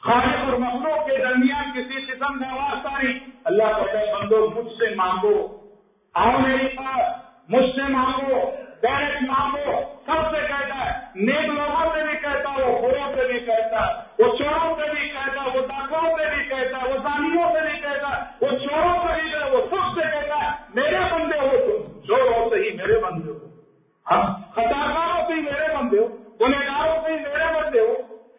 خالق 0.03 0.45
اور 0.45 0.53
مخلوق 0.53 1.07
کے 1.07 1.19
درمیان 1.19 1.65
کسی 1.75 2.01
قسم 2.01 2.39
کا 2.39 2.55
واسطہ 2.55 3.03
نہیں۔ 3.03 3.19
اللہ 3.45 3.63
کو 3.63 4.19
بندو، 4.19 4.51
مجھ 4.55 4.73
سے 4.79 4.95
مانگو۔ 4.95 5.47
آؤ 6.15 6.39
میری 6.39 6.69
پاس، 6.69 7.25
مجھ 7.49 7.71
سے 7.75 7.83
مانگو۔ 7.83 8.51
ڈائریکٹ 8.83 9.23
مانگو۔ 9.23 9.81
سب 10.07 10.31
سے 10.31 10.47
کہتا 10.49 10.85
ہے، 10.85 10.91
نیک 11.15 11.45
لوگوں 11.45 11.95
سے 11.95 12.03
بھی 12.03 12.17
کہتا 12.17 12.51
وہ 12.51 12.79
بروں 12.83 13.13
سے 13.15 13.33
بھی 13.33 13.41
کہتا 13.41 13.87
وہ 14.19 14.37
چوروں 14.37 14.75
سے 14.77 14.91
بھی 14.95 15.09
کہتا 15.09 15.43
وہ 15.43 15.61
ڈاکوں 15.61 16.19
سے 16.19 16.37
بھی 16.37 16.45
کہتا 16.45 16.79
وہ 16.79 16.99
دانیوں 16.99 17.53
سے 17.53 17.61
بھی 17.61 17.81
کہتا 17.81 18.09
وہ 18.41 18.51
چوروں 18.51 19.09
سے 19.09 19.23
بھی 19.23 19.31
کہتا 19.31 19.47
وہ 19.47 19.61
سب 19.71 20.01
سے 20.01 20.01
کہتا 20.01 20.37
ہے، 20.45 20.49
میرے 20.75 20.99
بندے 20.99 21.39
ہو 21.39 21.51
تم۔ 21.51 22.01
چور 22.01 22.21
ہو 22.21 22.51
صحیح، 22.51 22.71
میرے 22.77 22.99
بندے 22.99 23.31
ہو۔ 23.31 23.37
ہاں، 24.11 24.51
خطاکاروں 24.51 25.29
سے 25.29 25.35
میرے 25.35 25.77
بندے 25.77 25.99
ہو، 25.99 26.07
گنہگاروں 26.41 27.03
سے 27.03 27.13
میرے 27.13 27.61
بندے 27.61 27.81
ہو۔ 27.81 27.95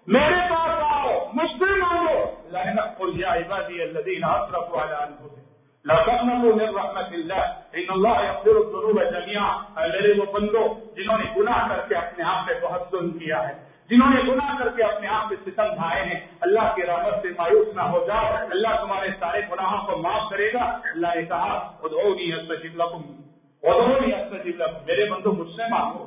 میرے 0.08 0.36
پاس 0.50 0.81
آؤ 1.32 1.40
مجھ 1.40 1.70
مانگو 1.84 2.20
لہنا 2.52 2.86
قل 2.98 3.20
یا 3.20 3.34
عبادی 3.34 3.82
الذین 3.82 4.24
اسرفوا 4.24 4.84
علی 4.84 4.96
انفسهم 5.02 5.40
لا 5.86 5.96
تقنطوا 6.08 6.56
من 6.56 6.76
رحمت 6.78 7.14
اللہ 7.18 7.44
ان 7.74 7.90
اللہ 7.90 8.16
یغفر 8.24 8.58
الذنوب 8.62 8.98
جميعا. 9.14 9.52
میرے 9.76 10.12
وہ 10.20 10.26
بندو، 10.34 10.64
جنہوں 10.96 11.18
نے 11.18 11.26
گناہ 11.38 11.68
کر 11.70 11.80
کے 11.90 11.96
اپنے 11.96 12.24
آپ 12.34 12.48
پہ 12.48 12.54
بہت 12.64 12.82
ظلم 12.92 13.12
کیا 13.18 13.40
ہے، 13.48 13.54
جنہوں 13.90 14.10
نے 14.14 14.22
گناہ 14.28 14.52
کر 14.60 14.70
کے 14.76 14.84
اپنے 14.84 15.08
آپ 15.08 15.30
پہ 15.30 15.36
ستم 15.46 15.74
کھائے 15.76 16.04
ہیں، 16.04 16.20
اللہ 16.48 16.66
کی 16.76 16.82
رحمت 16.88 17.22
سے 17.22 17.30
مایوس 17.38 17.76
نہ 17.76 17.82
ہو 17.82 18.06
جاؤ، 18.08 18.26
اللہ 18.50 18.76
تمہارے 18.82 19.10
سارے 19.20 19.42
گناہوں 19.52 19.82
کو 19.88 19.98
معاف 19.98 20.30
کرے 20.32 20.54
گا۔ 20.54 20.66
اللہ 20.94 21.16
نے 21.16 21.24
کہا، 21.26 21.54
ادعونی 21.84 22.34
استجب 22.34 22.82
لکم 22.82 23.02
میرے 24.86 25.06
بندو، 25.10 25.32
مجھ 25.32 25.52
سے 25.56 25.64
مانگو، 25.72 26.04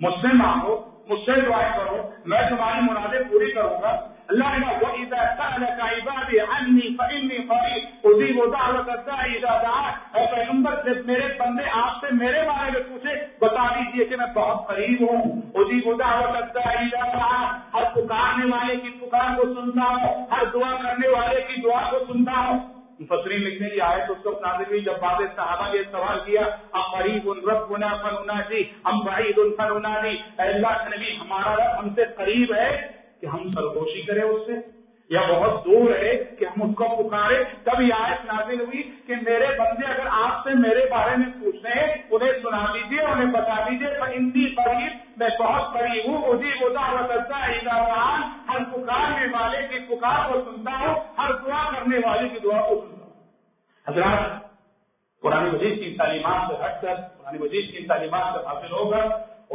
مجھ 0.00 0.14
سے 0.22 0.32
مانگو، 0.34 0.74
مجھ 1.08 1.20
سے 1.26 1.40
دعائیں 1.40 1.72
کرو، 1.76 1.96
میں 2.24 2.42
تمہاری 2.48 2.80
مرادیں 2.82 3.20
پوری 3.30 3.52
کروں 3.52 3.82
گا۔ 3.82 3.92
اللہ 4.28 4.44
نے 4.44 4.66
میرے 11.04 11.26
بندے 11.38 11.62
آپ 11.72 11.92
سے 12.00 12.06
میرے 12.10 12.40
بارے 12.42 12.70
میں 12.70 12.80
پوچھے، 12.88 13.14
بتا 13.40 13.68
دیجیے 13.74 14.04
کہ 14.04 14.16
میں 14.16 14.26
بہت 14.34 14.66
قریب 14.66 15.02
ہوں. 15.02 15.40
ادی 15.54 15.80
گدا 15.84 16.20
ہر 17.74 17.84
پکارنے 17.94 18.44
والے 18.50 18.76
کی 18.76 18.88
پکار 18.88 19.36
کو 19.36 19.52
سنتا 19.54 19.84
ہوں. 19.84 20.26
ہر 20.30 20.44
دعا 20.52 20.76
کرنے 20.82 21.08
والے 21.08 21.40
کی 21.40 21.60
دعا 21.60 21.90
کو 21.90 21.98
سنتا 22.12 22.32
ہوں. 22.32 22.58
مفسرین 22.98 23.40
لکھنے 23.40 23.68
کی 23.68 23.80
آئے 23.80 24.06
تو 24.06 24.12
اس 24.12 24.22
کو 24.22 24.30
نازل 24.30 24.64
ہوئی 24.68 24.80
جب 24.80 24.92
بعد 25.00 25.22
صحابہ 25.36 25.74
نے 25.74 25.82
سوال 25.90 26.18
کیا، 26.20 26.42
اب 26.72 26.98
قریب 26.98 27.30
ان 27.30 27.48
رب 27.48 27.70
گنا 27.70 27.94
فن 27.94 28.16
انا 28.18 28.40
جی 28.40 28.62
ہم 28.84 29.04
بعید 29.04 29.38
ان 29.38 29.50
فن 29.56 29.70
انا 29.70 30.00
جی 30.02 30.16
اللہ 30.38 30.88
نبی، 30.96 31.16
ہمارا 31.20 31.56
رب 31.56 31.78
ہم 31.78 31.88
سے 31.94 32.04
قریب 32.16 32.54
ہے. 32.54 32.96
کہ 33.20 33.26
ہم 33.26 33.50
سرگوشی 33.50 34.02
کریں 34.02 34.22
اس 34.22 34.46
سے، 34.46 34.52
یا 35.10 35.20
بہت 35.28 35.64
دور 35.64 35.90
ہے 35.94 36.12
کہ 36.38 36.44
ہم 36.44 36.62
اس 36.62 36.74
کو 36.76 36.86
پکارے 36.96 37.42
تب 37.64 37.80
یہ 37.80 37.92
آیت 37.94 38.24
نازل 38.24 38.60
ہوئی 38.60 38.82
کہ 39.06 39.14
میرے 39.22 39.46
بندے 39.58 39.86
اگر 39.86 40.06
آپ 40.10 40.42
سے 40.44 40.54
میرے 40.54 40.86
بارے 40.90 41.16
میں 41.16 41.28
پوچھتے 41.40 41.68
ہیں، 41.68 41.92
انہیں 42.10 42.32
سنا 42.42 42.64
دیجیے 42.74 43.00
انہیں 43.00 43.32
بتا 43.32 43.56
دیجیے 43.70 43.88
ہندی 44.16 44.46
قریب 44.54 44.92
میں 45.16 45.28
بہت 45.40 45.72
قریب 45.74 46.08
ہوں۔ 46.08 46.24
اسی 46.24 46.50
خدا 46.58 46.86
کرتا 47.08 47.36
ہر 48.48 48.64
پکارنے 48.72 49.26
والے 49.32 49.60
کی 49.70 49.78
پکار 49.86 50.32
کو 50.32 50.40
سنتا 50.44 50.72
ہوں، 50.80 50.94
ہر 51.18 51.32
دعا 51.46 51.62
کرنے 51.70 51.98
والے 52.06 52.28
کی 52.28 52.38
دعا 52.38 52.60
کو 52.60 52.80
سنتا 52.80 53.04
ہوں۔ 53.04 53.14
حضرات، 53.86 54.44
قرآن 55.22 55.46
مجید 55.46 55.78
کی 55.78 55.94
تعلیمات 55.98 56.40
سے 56.48 56.54
ہٹ 56.64 56.82
کر، 56.82 56.94
قرآن 57.18 57.36
مجید 57.40 57.72
کی 57.72 57.86
تعلیمات 57.86 58.34
سے 58.34 58.46
حاصل 58.46 58.72
ہوگا 58.72 59.02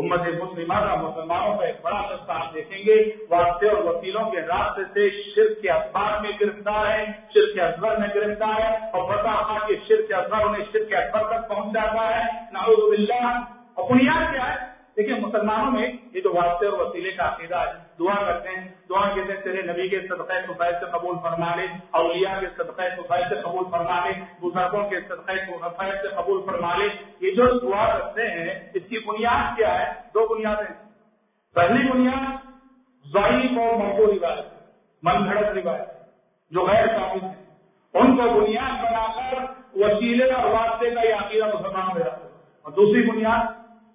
امت 0.02 0.20
مسلمہ 0.20 0.74
کا 0.74 0.96
مسلمانوں 0.96 1.58
کا 1.58 1.66
ایک 1.66 1.76
بڑا 1.82 2.02
سستا 2.10 2.34
آپ 2.34 2.54
دیکھیں 2.54 2.80
گے۔ 2.86 3.12
واسطے 3.30 3.70
اور 3.70 3.84
وکیلوں 3.84 4.32
کے 4.32 4.42
راستے 4.42 4.82
سے 4.94 5.10
شرک 5.10 5.62
کے 5.62 5.70
اخبار 5.70 6.22
میں 6.22 6.32
گرفتار 6.42 7.00
ہے 7.00 7.06
شرک 7.06 7.54
کے 7.54 7.62
اکبر 7.62 7.98
میں 7.98 8.08
گرفتار 8.16 8.60
ہے 8.60 8.76
اور 8.76 9.10
بتا 9.10 9.68
کہ 9.68 9.76
شرک 9.88 10.08
کے 10.08 10.14
اکبر 10.14 10.38
انہیں 10.38 10.66
شرک 10.72 10.90
کے 10.90 10.96
اکبر 10.96 11.20
تک 11.20 11.50
پہنچ 11.50 11.74
جاتا 11.74 12.18
ہے۔ 12.18 12.24
نعوذ 12.52 12.90
باللہ۔ 12.90 13.44
اور 13.74 13.90
بنیاد 13.90 14.34
کیا 14.34 14.52
ہے؟ 14.52 14.72
دیکھیے 14.98 15.16
مسلمانوں 15.16 15.72
میں 15.72 15.92
یہ 16.14 16.22
جو 16.22 16.34
واسطے 16.34 16.66
اور 16.66 16.80
وسیلے 16.80 17.12
کا 17.12 17.24
عقیدہ 17.28 17.56
ہے 17.56 17.91
دعا 18.02 18.24
کرتے 18.26 18.50
ہیں۔ 18.50 18.68
دعا 18.90 19.16
کہتے 19.16 19.34
ہیں، 19.34 19.42
تیرے 19.42 19.62
نبی 19.62 19.88
کے 19.88 20.02
صدقہ 20.02 20.34
سفید 20.48 20.80
سے 20.80 20.86
قبول 20.92 21.16
فرما 21.22 21.56
لے، 21.56 21.68
اولیاء 21.92 22.40
کے 22.40 22.48
صدقہ 22.58 22.82
سفید 22.98 23.30
سے 23.30 23.36
قبول 23.36 23.64
فرما 23.72 24.06
لے، 24.06 24.12
بزرگوں 24.42 24.90
کے 24.90 25.02
صدقہ 25.02 25.32
سفید 25.48 26.02
سے 26.02 26.08
قبول 26.08 26.42
فرما 26.46 26.76
لے۔ 26.76 26.86
یہ 27.20 27.32
جو 27.32 27.60
دعا 27.60 27.98
کرتے 27.98 28.22
ہیں، 28.22 28.70
اس 28.74 28.84
کی 28.90 29.00
بنیاد 29.00 29.58
کیا 29.58 29.80
ہے؟ 29.80 29.94
دو 30.14 30.36
بنیادیں۔ 30.36 30.92
پہلی 31.56 31.92
بنیاد 31.92 32.46
ضعیف 33.14 33.58
اور 33.58 33.78
موقع 33.78 34.02
روایت 34.02 34.46
من 35.04 35.26
گھڑت 35.26 35.50
روایت 35.50 35.90
جو 36.52 36.66
غیر 36.66 36.88
ثابت 36.88 37.24
ہے۔ 37.24 37.44
ان 37.94 38.18
کو 38.18 38.42
بنیاد 38.42 38.84
بنا 38.84 39.08
کر 39.16 39.38
وسیلے 39.76 40.32
اور 40.32 40.52
واسطے 40.52 40.90
کا 40.90 41.02
یہ 41.02 41.14
عقیدہ 41.14 41.46
مسلمان 41.46 41.92
ہو 41.92 42.00
جاتا 42.00 42.18
ہے 42.18 42.30
اور 42.62 42.72
دوسری 42.72 43.10
بنیاد، 43.10 43.46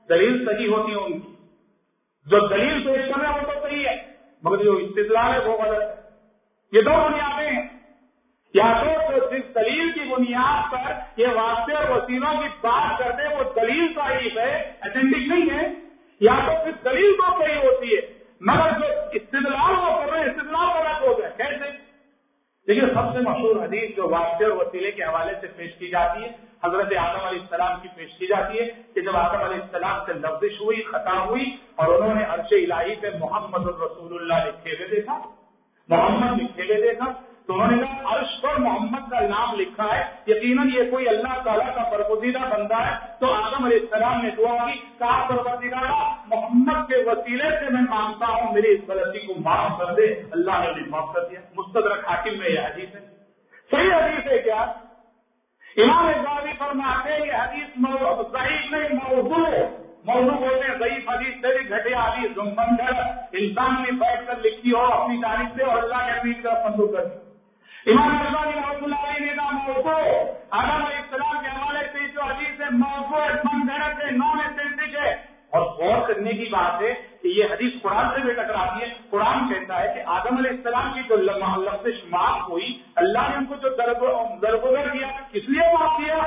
دلیل 0.09 0.47
صحیح 0.47 0.69
ہوتی 0.69 0.93
ہے 0.93 0.97
ان 0.97 1.21
کی۔ 1.21 1.33
جو 2.27 2.49
دلیل 2.49 2.87
پیش 2.87 3.15
کر 3.15 3.21
رہے 3.21 3.29
ہیں 3.29 3.41
وہ 3.41 3.53
تو 3.53 3.69
صحیح 3.69 3.87
ہے 3.89 3.97
مگر 4.47 4.65
جو 4.65 4.73
استدلال 4.73 5.33
ہے 5.33 5.49
وہ 5.49 5.63
غلط 5.63 5.83
ہے۔ 5.83 5.95
یہ 6.73 6.83
دو 6.83 6.91
بنیادیں 6.91 7.51
ہیں۔ 7.51 7.69
یا 8.55 8.83
تو 8.83 9.19
جس 9.19 9.55
دلیل 9.55 9.93
کی 9.93 10.01
بنیاد 10.01 10.73
پر 10.73 10.93
یہ 11.17 11.27
واسطے 11.27 11.73
اور 11.73 11.89
وسیلوں 11.89 12.33
کی 12.33 12.49
بات 12.61 12.99
کرتے 12.99 13.29
ہیں، 13.29 13.37
وہ 13.37 13.45
دلیل 13.57 13.95
صحیح 13.95 14.31
ہے 14.37 14.73
اتھینٹک 14.81 15.29
نہیں 15.29 15.59
ہے۔ 15.59 15.73
یا 16.21 16.35
تو 16.47 16.71
جس 16.71 16.85
دلیل 16.85 17.13
تو 17.13 17.45
صحیح 17.45 17.57
ہوتی 17.57 17.97
ہے، 17.97 18.01
مگر 18.41 18.71
جو 18.79 18.87
استدلال 19.13 19.75
وہ 19.79 20.01
کر 20.01 20.13
رہے 20.13 20.21
ہیں 20.21 20.27
استدلال 20.27 20.79
غلط 20.79 21.03
ہو 21.03 21.19
گئے 21.19 21.31
کیسے 21.37 21.71
دیکھیے 22.69 22.95
سب 22.95 23.13
سے 23.13 23.19
مشہور 23.19 23.65
حدیث 23.65 23.97
جو 23.97 24.09
واسطے 24.09 24.45
اور 24.45 24.53
وسیلے 24.53 24.91
کے 24.91 25.05
حوالے 25.05 25.33
سے 25.41 25.47
پیش 25.47 25.75
کی 25.75 25.89
جاتی 25.89 26.25
ہے 26.25 26.46
حضرت 26.65 26.93
آدم 26.99 27.25
علیہ 27.25 27.41
السلام 27.41 27.81
کی 27.83 27.89
پیش 27.97 28.19
کی 28.19 28.27
جاتی 28.27 28.59
ہے 28.59 28.67
کہ 28.95 29.01
جب 29.01 29.17
آدم 29.17 29.45
علیہ 29.45 29.61
السلام 29.63 29.99
سے 30.07 30.13
لفزش 30.13 30.61
ہوئی 30.61 30.83
خطا 30.83 31.25
ہوئی 31.25 31.57
اور 31.75 31.89
انہوں 31.89 32.15
نے 32.15 32.25
عرش 32.25 32.53
الہی 32.53 32.95
پہ 32.95 33.07
محمد 33.21 33.67
الرسول 33.67 34.17
اللہ 34.21 34.49
لکھے 34.49 34.71
ہوئے 34.71 34.89
دیکھا، 34.89 35.19
محمد 35.89 36.43
لکھے 36.43 36.63
ہوئے 36.63 36.89
دیکھا، 36.89 37.13
تو 37.47 37.55
انہوں 37.55 37.71
نے 37.71 37.83
کہا 37.83 38.15
عرش 38.15 38.41
پر 38.41 38.59
محمد 38.59 39.11
کا 39.11 39.21
نام 39.21 39.55
لکھا 39.55 39.99
ہے، 39.99 40.05
یقیناً 40.27 40.71
یہ 40.75 40.91
کوئی 40.91 41.09
اللہ 41.09 41.41
تعالیٰ 41.45 41.75
کا 41.75 41.91
برگزیدہ 41.91 42.39
بندہ 42.39 42.75
ہے۔ 42.75 42.95
تو 43.21 43.33
آدم 43.33 43.65
علیہ 43.65 43.79
السلام 43.81 44.21
نے 44.23 44.31
دعا 44.31 44.67
کی، 44.67 44.79
کہا 44.99 45.29
برگزیدہ 45.29 45.77
محمد 46.27 46.89
کے 46.89 46.97
وسیلے 46.97 47.51
سے 47.51 47.71
میں 47.71 47.83
مانتا 47.83 48.27
ہوں، 48.27 48.53
میری 48.53 48.73
اس 48.73 48.81
غلطی 48.89 49.19
کو 49.19 49.33
معاف 49.41 49.79
کر 49.79 49.95
دے۔ 49.95 50.23
اللہ 50.31 50.51
نے 50.51 50.83
معاف 50.87 51.15
کر 51.15 51.21
دیا۔ 51.31 51.41
مستدرک 51.55 52.09
حاکم 52.09 52.39
میں 52.39 52.49
یہ 52.49 52.61
حدیث 52.61 52.95
ہے۔ 52.95 53.01
صحیح 53.71 53.95
حدیث 53.95 54.33
ہے 54.33 54.39
کیا؟ 54.39 54.73
امام 55.77 56.07
غازی 56.27 56.53
فرماتے 56.59 57.13
ہیں 57.13 57.27
یہ 57.27 57.33
حدیث 57.33 57.79
ضعیف 58.33 58.71
نہیں، 58.73 58.95
موضوع 59.01 59.49
موضوع 60.07 60.37
بولتے 60.41 60.69
ہیں 60.69 60.77
ضعیف 60.79 61.09
حدیث 61.09 61.35
سے 61.41 61.49
بھی 61.57 61.71
گھٹیا 61.71 62.03
حدیث۔ 62.03 62.35
زمبن 62.35 62.81
انسان 63.41 63.83
نے 63.83 63.93
بیٹھ 64.01 64.27
کر 64.27 64.39
لکھی 64.45 64.73
ہو 64.73 64.85
اپنی 64.93 65.21
تاریخ 65.23 65.57
سے 65.57 65.63
اور 65.63 65.83
اللہ 65.83 66.07
کے 66.07 66.13
امید 66.21 66.43
کا 66.43 66.53
منظور 66.65 66.93
کر 66.93 67.05
دی۔ 67.05 67.93
امام 67.93 68.11
رضوانی 68.23 68.53
رحمۃ 68.53 68.83
اللہ 68.83 69.07
علیہ 69.07 69.27
نے 69.27 69.33
کہا، 69.33 69.51
موضوع 69.67 70.01
آدم 70.51 70.85
علیہ 70.85 71.01
السلام 71.03 71.43
کے 71.43 71.49
حوالے 71.57 71.87
سے 71.93 72.09
جو 72.15 72.23
حدیث 72.23 72.61
ہے، 72.61 72.71
موضوع 72.79 73.25
من 73.45 73.67
گھڑت 73.69 74.05
ہے 74.05 74.11
نان 74.11 74.41
اسینٹک 74.41 74.97
ہے۔ 74.97 75.15
اور 75.57 75.67
غور 75.67 76.09
کرنے 76.09 76.33
کی 76.33 76.45
بات 76.45 76.83
ہے 76.83 76.95
کہ 77.23 77.29
یہ 77.29 77.45
حدیث 77.45 77.73
قرآن 77.83 78.05
سے 78.15 78.21
بھی 78.21 78.33
ٹکراتی 78.33 78.83
ہے۔ 78.83 78.89
قرآن 79.11 79.55
کہتا 79.55 79.81
ہے 79.81 79.95
کہ 79.95 80.03
آدم 80.07 80.37
علیہ 80.37 80.51
السلام 80.51 80.93
کی 80.95 81.01
جو 81.09 81.17
لفظ 81.17 81.87
معاف 82.09 82.51
ہوئی، 82.51 82.79
اللہ 82.95 83.19
نے 83.19 83.37
ان 83.37 83.45
کو 83.45 83.55
جو 83.55 83.69
درگزر 84.43 84.89
کیا 84.89 85.07
کس 85.33 85.49
لیے 85.49 85.73
معاف 85.73 85.97
کیا؟ 85.97 86.19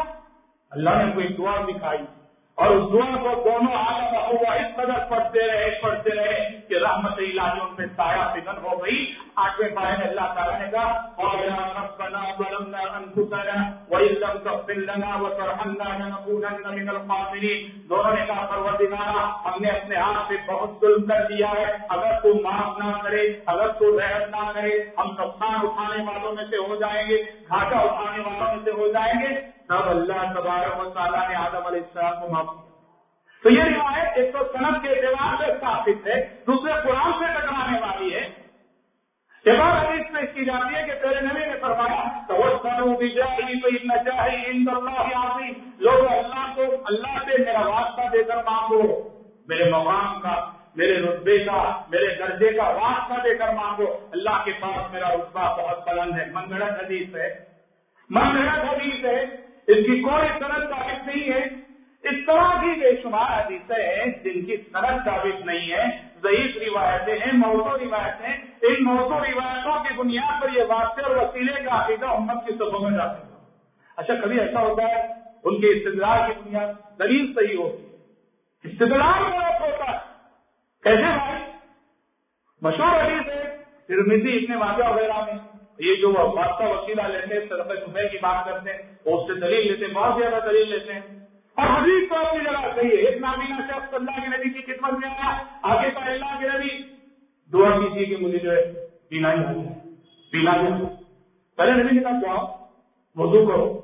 اللہ 0.72 0.90
نے 0.90 1.04
ان 1.04 1.12
کو 1.12 1.20
ایک 1.20 1.38
دعا 1.38 1.56
دکھائی۔ 1.68 2.19
اور 2.60 2.70
اس 2.70 2.92
دعا 2.94 3.16
کو 3.24 3.42
دونوں 3.44 3.74
آدم 3.74 4.16
ہوا 4.16 4.54
اس 4.54 4.76
قدر 4.76 5.00
پڑھتے 5.10 5.48
رہے 5.48 5.70
پڑھتے 5.82 6.16
رہے 6.16 6.40
کہ 6.70 6.76
رحمت 6.84 7.18
الہی 7.18 7.60
ان 7.62 7.74
میں 7.78 7.86
سایہ 7.96 8.24
فکر 8.34 8.58
ہو 8.64 8.84
گئی۔ 8.84 9.06
آٹھویں 9.36 9.70
پائے 9.76 9.96
میں 9.98 10.08
اللہ 10.08 10.34
تعالیٰ 10.36 10.60
نے 10.60 10.68
کہا 10.72 10.90
اور 11.24 11.38
ربنا 11.78 12.24
ظلمنا 12.38 12.82
انفسنا 12.98 13.56
وان 13.90 14.04
لم 14.04 14.38
تغفر 14.44 14.74
لنا 14.74 15.16
وترحمنا 15.22 15.90
لنكونن 16.00 16.68
من 16.76 16.90
الخاسرين 16.90 17.70
دونوں 17.90 18.14
نے 18.16 18.26
کہا 18.26 18.46
پروردگار 18.46 19.16
ہم 19.46 19.62
نے 19.62 19.70
اپنے 19.70 19.96
ہاتھ 19.96 20.28
سے 20.28 20.36
بہت 20.52 20.70
ظلم 20.82 21.06
کر 21.06 21.26
دیا 21.30 21.52
ہے۔ 21.58 21.66
اگر 21.90 22.20
تو 22.24 22.34
معاف 22.44 22.78
نہ 22.78 22.92
کرے، 23.04 23.22
اگر 23.46 23.68
تو 23.68 24.00
رحم 24.00 24.30
نہ 24.30 24.52
کرے، 24.54 24.76
ہم 24.98 25.08
نقصان 25.12 25.56
اٹھانے 25.64 26.04
والوں 26.04 26.36
میں 26.36 26.44
سے 26.50 26.58
ہو 26.58 26.76
جائیں 26.76 27.10
گے 27.10 27.24
گھاٹا 27.48 27.78
اٹھانے 27.78 28.20
والوں 28.20 28.56
میں 28.56 28.66
سے 28.66 28.72
ہو 28.72 28.88
جائیں 28.88 29.14
گے۔ 29.22 29.59
تب 29.70 29.90
اللہ 29.90 30.34
تبارک 30.34 30.80
و 30.80 30.90
تعالیٰ 30.90 31.30
نے 31.30 31.36
آدم 31.36 31.68
علیہ 31.68 31.82
السلام 31.82 32.22
کو 32.22 32.28
معاف 32.30 32.46
کیا۔ 32.46 32.70
تو 33.44 33.50
یہ 33.50 33.64
روایت 33.64 34.10
ایک 34.16 34.34
تو 34.34 34.40
صنعت 34.54 34.82
کے 34.82 34.90
اعتبار 34.90 35.46
سے 35.46 35.52
ثابت 35.60 36.08
ہے، 36.08 36.26
دوسرے 36.48 36.72
قرآن 36.84 37.12
سے 37.12 37.26
ٹکرانے 37.34 37.80
والی 37.80 38.14
ہے۔ 38.14 38.28
ایک 39.46 39.60
اور 39.60 39.72
حدیث 39.72 40.14
پیش 40.14 40.34
کی 40.34 40.46
جاتی 40.46 40.76
ہے 40.76 40.84
کہ 40.84 40.94
تیرے 40.94 41.22
نبی 41.22 41.40
نے 41.40 41.60
فرمایا 41.62 42.04
تو 42.28 42.36
وہ 42.36 42.44
سنو 42.62 42.98
بھی 42.98 43.10
جائے 43.10 43.60
تو 43.62 43.68
اتنا 43.68 43.98
چاہیے 43.98 44.46
ان 44.46 44.66
اللہ 44.68 45.18
آتی 45.18 45.54
لوگ 45.80 46.06
اللہ 46.06 46.54
کو، 46.56 46.64
اللہ 46.86 47.18
سے 47.26 47.44
میرا 47.44 47.68
واسطہ 47.68 48.02
دے 48.14 48.24
کر 48.24 48.36
مانگو 48.36 49.10
میرے 49.48 49.64
مقام 49.70 50.22
کا، 50.22 50.52
میرے 50.76 51.02
رتبے 51.02 51.40
کا، 51.40 51.82
میرے 51.90 52.16
درجے 52.16 52.54
کا 52.54 52.64
واسطہ 52.64 53.22
دے 53.24 53.36
کر 53.36 53.54
مانگو 53.54 54.08
اللہ 54.12 54.46
کے 54.46 54.52
پاس 54.52 54.94
میرا 54.94 55.10
رتبہ 55.10 55.62
بہت 55.62 55.88
بلند 55.88 56.20
ہے 56.20 56.26
منگڑت 56.32 56.86
حدیث 56.86 57.16
ہے۔ 57.16 57.36
منگڑت 58.10 58.66
حدیث 58.66 59.06
ہے۔ 59.06 59.49
اس 59.70 59.86
کی 59.86 60.02
کوئی 60.02 60.28
صنعت 60.40 60.70
ثابت 60.70 61.08
نہیں 61.08 61.34
ہے۔ 61.34 61.44
اس 62.04 62.26
طرح 62.28 62.62
کی 62.62 62.80
بے 62.80 63.02
شمار 63.04 63.46
حدیثیں 63.46 63.98
ہیں 63.98 64.06
جن 64.24 64.46
کی 64.46 64.58
صنعت 64.58 65.06
ثابت 65.06 65.46
نہیں 65.46 65.72
ہے 65.72 65.84
ضعیف 66.24 66.58
روایتیں 66.58 67.14
ہیں، 67.14 67.34
موضوع 67.34 67.78
روایتیں 67.78 68.34
ان 68.62 68.84
موضوع 68.84 69.20
روایتوں 69.20 69.84
کی 69.84 69.94
بنیاد 69.94 70.42
پر 70.42 70.48
یہ 70.54 70.64
واقع 70.68 71.02
اور 71.06 71.16
وسیلے 71.16 71.64
کا 71.64 71.86
عقیدہ 71.86 72.06
امت 72.06 72.48
کی 72.48 72.54
سبوں 72.54 72.80
میں 72.80 72.98
جاتے 72.98 73.24
ہیں 73.24 73.30
اچھا 73.98 74.16
کبھی 74.16 74.40
ایسا 74.40 74.62
ہوتا 74.62 74.84
ہے 74.84 75.14
ان 75.44 75.62
کے 75.62 75.68
استدلال 75.68 76.34
کی 76.34 76.40
بنیاد 76.46 77.00
دلیل 77.00 77.34
صحیح 77.34 77.58
ہوتی 77.58 77.84
ہے۔ 77.84 77.98
استدلال 78.64 79.24
غلط 79.24 79.62
ہوتا 79.62 79.92
ہے۔ 79.92 79.98
کیسے 80.84 81.02
بھائی؟ 81.02 81.44
مشہور 82.62 83.04
حدیث 83.04 83.28
ہے 83.28 83.58
ترمیزی 83.88 84.38
اتنے 84.38 84.56
واقعہ 84.56 84.92
وغیرہ 84.92 85.26
میں۔ 85.26 85.59
یہ 85.80 85.96
جو 85.96 86.14
واسطہ 86.14 86.64
وسیلہ 86.64 87.02
لیتے 87.02 87.34
ہیں، 87.34 87.46
صدقہ 87.46 87.74
جمعے 87.74 88.08
کی 88.08 88.18
بات 88.18 88.46
کرتے 88.46 88.70
ہیں 88.70 88.78
اس 89.06 89.28
سے 89.28 89.40
دلیل 89.40 89.68
لیتے 89.68 89.86
ہیں، 89.86 89.94
بہت 89.94 90.20
زیادہ 90.20 90.44
دلیل 90.50 90.70
لیتے 90.70 90.94
ہیں۔ 90.94 91.20
اور 91.56 91.82
حدیث 91.82 92.10
تو 92.10 92.16
اپنی 92.16 92.44
جگہ 92.44 92.68
صحیح 92.76 92.90
ہے۔ 92.90 92.94
ایک 92.94 93.22
نابینا 93.22 93.60
شخص 93.68 93.94
اللہ 93.94 94.12
کے 94.12 94.38
نبی 94.38 94.50
کی 94.50 94.62
خدمت 94.62 94.94
میں 94.94 95.10
آیا، 95.10 95.44
آگے 95.62 95.92
کا 95.92 96.00
اللہ 96.00 96.40
کے 96.40 96.48
نبی۔ 96.48 96.84
دعا 97.54 97.70
کیجیے 97.70 98.06
کہ 98.06 98.26
مجھے 98.26 98.38
جو 98.38 98.52
ہے 98.52 98.74
بینائی 99.10 99.40
آ 99.40 99.42
جائے۔ 99.42 99.90
بینائی 100.32 100.60
آ 100.60 100.78
پہلے 101.58 101.72
نبی 101.72 101.98
کے 101.98 102.04
ساتھ 102.04 102.26
دعا 102.26 102.44
وضو 103.16 103.48
کرو، 103.48 103.82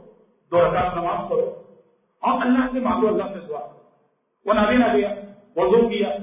دو 0.52 0.62
رکعت 0.62 0.94
نماز 0.94 1.30
کرو 1.30 1.64
اور 2.22 2.42
اللہ 2.42 2.68
سے 2.74 2.80
مانگو 2.80 3.08
اللہ 3.08 3.24
سے 3.24 3.48
دعا 3.50 3.60
کرو۔ 3.60 3.82
وہ 4.46 4.54
نبی 4.54 4.78
نہ 4.78 4.86
دیا 4.94 5.10
وضو 5.56 5.90
کیا، 5.90 6.18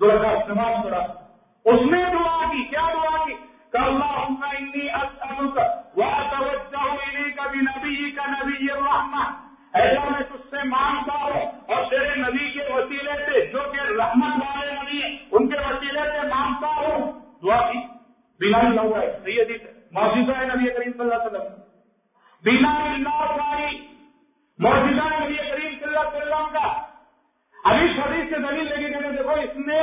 دو 0.00 0.08
رکعت 0.08 0.48
نماز 0.48 0.84
پڑھا۔ 0.84 1.06
اس 1.64 1.80
نے 1.90 2.04
دعا 2.04 2.52
کی، 2.52 2.64
کیا 2.64 2.92
دعا 2.94 3.24
کی؟ 3.24 3.34
اللهم 3.76 4.44
إني 4.58 4.96
أسألك 4.96 5.56
وأتوجه 5.96 6.84
إليك 7.08 7.38
بنبيك 7.52 8.18
نبي 8.28 8.72
الرحمة. 8.72 9.24
ایسا 9.78 10.04
میں 10.10 10.22
تجھ 10.28 10.46
سے 10.50 10.62
مانگتا 10.68 11.16
ہوں 11.22 11.74
اور 11.74 11.84
تیرے 11.90 12.14
نبی 12.20 12.50
کے 12.52 12.62
وسیلے 12.68 13.16
سے، 13.24 13.44
جو 13.52 13.62
کہ 13.72 13.80
رحمت 13.80 14.42
والے 14.42 14.72
نبی 14.72 15.00
ان 15.32 15.48
کے 15.48 15.58
وسیلے 15.66 16.04
سے 16.12 16.26
مانگتا 16.28 16.68
ہوں 16.76 17.12
دعا 17.42 17.60
کی. 17.72 17.78
بنا 18.40 18.58
اللہ 18.68 18.96
ہے 18.96 19.10
صحیح 19.24 19.40
حدیث 19.40 19.62
ہے 19.66 19.72
موجودہ 19.98 20.38
ہے 20.38 20.46
نبی 20.46 20.70
کریم 20.70 20.92
صلی 20.92 21.00
اللہ 21.00 21.14
علیہ 21.14 21.26
وسلم. 21.26 21.60
بنا 22.44 22.72
اللہ 22.94 23.20
والی 23.38 23.78
موجودہ 24.58 25.08
نبی 25.14 25.36
کریم 25.36 25.74
صلی 25.80 25.88
اللہ 25.88 26.08
علیہ 26.08 26.16
وسلم 26.16 26.46
کا. 26.52 26.66
ابھی 27.56 27.86
حدیث 28.00 28.30
سے 28.30 28.42
دلیل 28.48 28.66
لے 28.68 28.88
کے 28.88 29.08
دیکھو 29.16 29.40
اس 29.44 29.56
نے 29.66 29.82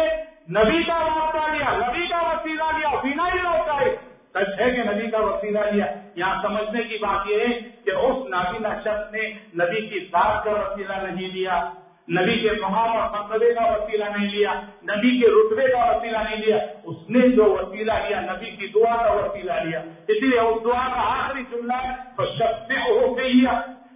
نبی 0.50 0.84
کا 0.84 0.96
واسطہ 0.96 1.52
لیا، 1.52 1.78
نبی 1.88 2.08
کا 2.08 2.18
وسیلہ 2.18 2.64
لیا 2.78 2.90
بنا 3.04 3.28
ہی 3.34 3.40
ہوتا 3.46 3.74
ہے 3.82 3.96
سچ 4.34 4.60
ہے 4.60 4.72
کہ 4.72 4.84
نبی 4.84 5.10
کا 5.12 5.20
وسیلہ 5.20 5.60
لیا۔ 5.60 5.86
یہاں 6.16 6.42
سمجھنے 6.42 6.84
کی 6.84 6.98
بات 6.98 7.30
یہ 7.30 7.40
ہے 7.40 7.60
کہ 7.86 7.92
اس 7.92 8.30
نابینا 8.30 8.70
شخص 8.82 9.14
نے 9.14 9.22
نبی 9.32 9.82
کی 9.88 10.00
ذات 10.00 10.44
کا 10.44 10.52
وسیلہ 10.52 10.94
نہیں 10.94 11.30
لیا، 11.34 11.70
نبی 12.10 12.40
کے 12.40 12.52
مقام 12.52 12.98
اور 12.98 13.10
مرتبے 13.12 13.54
کا 13.54 13.66
وسیلہ 13.66 14.06
نہیں 14.06 14.32
لیا، 14.32 14.54
نبی 14.84 15.20
کے 15.20 15.28
رتبے 15.28 15.72
کا 15.72 15.86
وسیلہ 15.86 16.18
نہیں 16.18 16.38
لیا۔ 16.38 16.58
اس 16.84 17.10
نے 17.10 17.28
جو 17.30 17.44
وسیلہ 17.44 17.94
لیا، 18.08 18.22
نبی 18.22 18.52
کی 18.52 18.68
دعا 18.68 18.96
کا 18.96 19.12
وسیلہ 19.12 19.54
لیا۔ 19.54 19.80
اس 19.80 20.22
لیے 20.22 20.40
اس 20.40 20.64
دعا 20.64 20.88
کا 20.96 21.02
آخری 21.16 21.44
جملہ 21.52 21.74
ہے 21.74 21.96
تو 22.18 22.26
شخص 22.26 22.72
ہو 22.72 23.18
گئی 23.18 23.46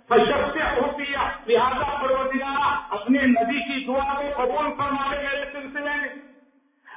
شخص 0.09 0.57
ہو 0.77 0.97
گیا 0.97 1.27
لہٰذا 1.47 2.01
پروتگارا 2.01 2.79
اپنے 2.89 3.19
نبی 3.21 3.59
کی 3.59 3.85
دعا 3.85 4.13
کو 4.13 4.43
قبول 4.43 4.65
فرمانے 4.77 5.17
میرے 5.17 5.45
سلسلے 5.51 5.91
میں۔ 6.01 6.28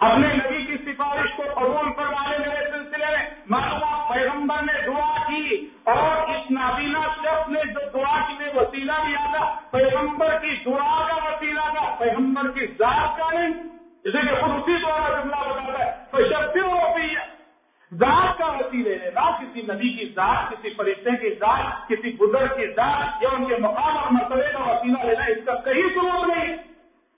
اپنے 0.02 0.28
نبی 0.28 0.64
کی 0.64 0.76
سفارش 0.76 1.30
کو 1.36 1.42
قبول 1.54 1.92
کروانے 1.92 2.38
میرے 2.38 2.70
سلسلے 2.70 3.06
میں 3.10 3.30
معلوم 3.50 4.12
پیغمبر 4.14 4.62
نے 4.62 4.72
دعا 4.86 5.16
کی 5.28 5.68
اور 5.84 6.30
اس 6.30 6.50
نابینا 6.50 7.00
شخص 7.22 7.48
نے 7.48 7.60
جو 7.72 7.80
دعا 7.94 8.20
کی 8.28 8.34
میں 8.38 8.50
وسیلہ 8.54 8.92
لیا 8.92 9.36
تھا، 9.36 9.60
پیغمبر 9.70 10.38
کی 10.38 10.56
دعا 10.66 11.06
کا 11.08 11.14
وسیلہ 11.14 11.60
تھا، 11.60 11.94
پیغمبر 11.98 12.50
کی 12.50 12.66
ذات 12.66 13.18
کا 13.18 13.28
نہیں۔ 13.32 13.52
جسے 14.04 14.18
کہ 14.28 14.40
خود 14.40 14.50
اسی 14.50 14.76
دعا 14.82 15.08
کا 15.08 15.20
جملہ 15.20 15.36
بتاتا 15.36 15.84
ہے 15.84 15.92
تو 16.10 16.18
شخص 16.28 16.56
ہوتی 16.56 17.06
ہے 17.06 17.32
ذات 17.92 18.38
کا 18.38 18.46
وسیلے 18.46 18.94
لینا 18.94 19.30
کسی 19.30 19.62
نبی 19.62 19.88
کی 19.88 20.12
ذات، 20.16 20.50
کسی 20.50 20.70
فرشتے 20.70 21.10
کی 21.10 21.34
ذات، 21.34 21.88
کسی 21.88 22.16
بزرگ 22.20 22.56
کی 22.56 22.66
ذات 22.66 23.22
یا 23.22 23.28
ان 23.32 23.44
کے 23.44 23.54
مقام 23.60 23.96
اور 23.96 24.10
مرتبے 24.10 24.52
کا 24.52 24.70
وسیلہ 24.70 25.04
لینا، 25.04 25.24
اس 25.24 25.44
کا 25.46 25.54
کہیں 25.54 25.82
ضرورت 25.94 26.36
نہیں۔ 26.36 26.71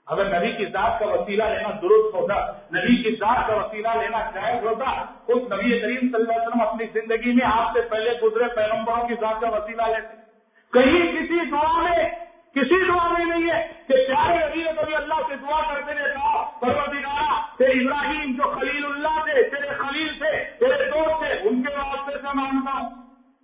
اگر 0.06 0.38
نبی 0.38 0.52
کی 0.52 0.66
ذات 0.66 0.98
کا 0.98 1.06
وسیلہ 1.06 1.44
لینا 1.44 1.68
درست 1.70 2.14
ہوتا، 2.14 2.34
نبی 2.74 3.02
کی 3.02 3.10
ذات 3.10 3.46
کا 3.46 3.54
وسیلہ 3.54 3.88
لینا 3.88 4.30
جائز 4.34 4.64
ہوتا 4.64 5.04
خود 5.04 5.52
نبی 5.52 5.80
کریم 5.80 6.00
صلی 6.00 6.14
اللہ 6.14 6.32
علیہ 6.32 6.46
وسلم 6.46 6.68
اپنی 6.68 6.86
زندگی 7.00 7.32
میں 7.32 7.46
آپ 7.46 7.72
سے 7.72 7.80
پہلے 7.80 8.10
گزرے 8.22 8.44
پیغمبروں 8.54 9.08
کی 9.08 9.14
ذات 9.14 9.40
کا 9.40 9.48
وسیلہ 9.48 9.82
لیتے 9.82 10.24
کہیں 10.72 11.12
کسی 11.12 11.50
دعا 11.50 11.82
میں، 11.82 12.10
کسی 12.54 12.84
دعا 12.88 13.08
میں 13.08 13.24
نہیں 13.24 13.50
ہے 13.50 13.68
کہ 13.88 13.94
پیارے 13.94 14.46
نبی 14.46 14.62
نے 14.62 14.70
کبھی 14.76 14.94
اللہ 14.94 15.14
سے 15.28 15.34
دعا 15.36 15.74
کرتے 15.74 15.94
نے 15.94 16.00
کہا 16.00 16.50
پروردگارا 16.60 17.56
تیرے 17.58 17.70
ابراہیم 17.70 18.32
جو 18.32 18.42
خلیل 18.42 18.84
اللہ 18.84 19.24
تھے، 19.24 19.42
تیرے 19.42 19.68
خلیل 19.68 20.18
تھے، 20.18 20.44
تیرے 20.58 20.90
دوست 20.90 21.24
تھے، 21.24 21.48
ان 21.48 21.62
کے 21.62 21.74
واسطے 21.74 22.18
سے 22.18 22.28
مانتا 22.34 22.72
ہوں۔ 22.72 22.90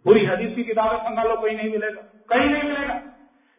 پوری 0.04 0.26
حدیث 0.26 0.54
کی 0.54 0.62
کتابیں 0.62 1.04
سنبھالو 1.04 1.36
کہیں 1.36 1.56
نہیں 1.56 1.68
ملے 1.68 1.86
گا۔ 1.86 2.00
کہیں 2.28 2.46
نہیں 2.46 2.62
ملے 2.62 2.88
گا۔ 2.88 3.09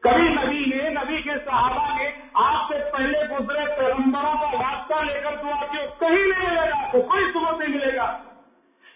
کبھی 0.03 0.21
نبی 0.21 0.77
نے، 0.77 0.89
نبی 0.89 1.21
کے 1.21 1.31
صحابہ 1.45 1.99
نے 1.99 2.09
آپ 2.33 2.71
سے 2.71 2.97
پہلے 2.97 3.19
گزرے 3.19 3.65
پیغمبروں 3.65 4.33
کا 4.33 4.57
واسطہ 4.57 5.11
لے 5.11 5.19
کر 5.23 5.35
دعا 5.43 5.65
کی 5.65 5.77
کہیں 5.99 6.09
نہیں 6.09 6.49
ملے 6.49 6.71
گا 6.71 6.91
تو 6.91 7.01
کوئی 7.01 7.23
سبق 7.33 7.59
نہیں 7.59 7.69
ملے 7.69 7.95
گا۔ 7.95 8.17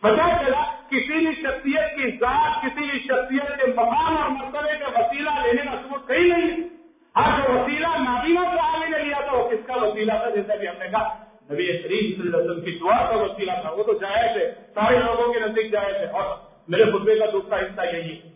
پتا 0.02 0.46
چلا 0.46 0.62
کسی 0.88 1.26
بھی 1.26 1.36
شخصیت 1.36 1.96
کی 1.96 2.18
ذات، 2.18 2.62
کسی 2.62 2.92
بھی 2.92 3.00
شخصیت 3.00 3.62
کے 3.62 3.68
مقام 3.68 4.18
اور 4.18 4.30
مرتبے 4.30 4.78
کا 4.80 5.00
وسیلہ 5.00 5.30
لینے 5.30 5.72
کا 5.72 5.78
سبق 5.84 6.08
کہیں 6.08 6.38
نہیں 6.38 6.52
ہے۔ 6.52 6.76
جو 7.16 7.54
وسیلہ 7.54 7.88
نابینا 7.88 8.42
صحابی 8.56 8.98
نے 8.98 9.04
لیا 9.04 9.22
تھا، 9.30 9.38
وہ 9.38 9.50
کس 9.50 9.68
کا 9.68 9.74
وسیلہ 9.76 10.12
تھا؟ 10.12 10.30
جیسا 10.30 10.56
کہ 10.56 10.68
ہم 10.68 10.76
نے 10.80 10.88
کہا، 10.88 11.16
نبی 11.52 11.66
شریف 11.66 12.18
صلی 12.18 12.28
اللہ 12.28 12.38
علیہ 12.38 12.50
وسلم 12.50 12.66
کی 12.66 12.80
دعا 12.82 13.10
کا 13.10 13.16
وسیلہ 13.16 13.52
تھا۔ 13.62 13.70
وہ 13.70 13.84
تو 13.84 13.94
جائز 13.94 14.42
ہے، 14.42 14.52
سارے 14.74 14.98
لوگوں 14.98 15.34
کے 15.34 15.40
نزدیک 15.40 15.72
جائز 15.72 15.96
ہے۔ 15.96 16.06
اور 16.06 16.38
میرے 16.68 16.84
خطبے 16.84 17.20
کا 17.20 17.26
دوسرا 17.34 17.56
حصہ 17.56 17.82
یہی 17.96 18.18
ہے۔ 18.18 18.32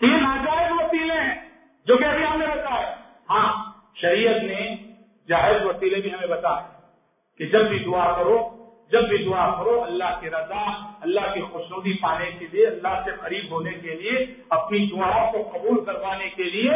یہ 0.00 0.16
ناجائز 0.20 0.72
وسیلے 0.72 1.14
ہیں۔ 1.14 1.31
جو 1.86 1.96
کہ 1.96 2.04
ابھی 2.04 2.24
ہم 2.24 2.38
نے 2.38 2.46
بتایا 2.46 2.94
ہاں 3.30 3.72
شریعت 3.94 4.42
نے 4.42 4.76
جائز 5.28 5.66
وسیلے 5.66 6.00
بھی 6.00 6.14
ہمیں 6.14 6.26
بتایا 6.26 6.68
کہ 7.38 7.46
جب 7.46 7.68
بھی 7.68 7.78
دعا 7.78 8.16
کرو، 8.16 8.48
جب 8.90 9.08
بھی 9.08 9.18
دعا 9.18 9.54
کرو، 9.58 9.82
اللہ 9.82 10.20
کی 10.20 10.30
رضا، 10.30 10.70
اللہ 11.00 11.20
کی 11.34 11.40
خوشنودی 11.40 11.92
پانے 11.92 12.30
کے 12.38 12.46
لیے، 12.52 12.66
اللہ 12.66 13.02
سے 13.04 13.10
قریب 13.20 13.50
ہونے 13.50 13.70
کے 13.70 13.94
لیے، 13.94 14.26
اپنی 14.48 14.90
دعاؤں 14.92 15.32
کو 15.32 15.58
قبول 15.58 15.84
کروانے 15.84 16.28
کے 16.28 16.42
لیے 16.42 16.70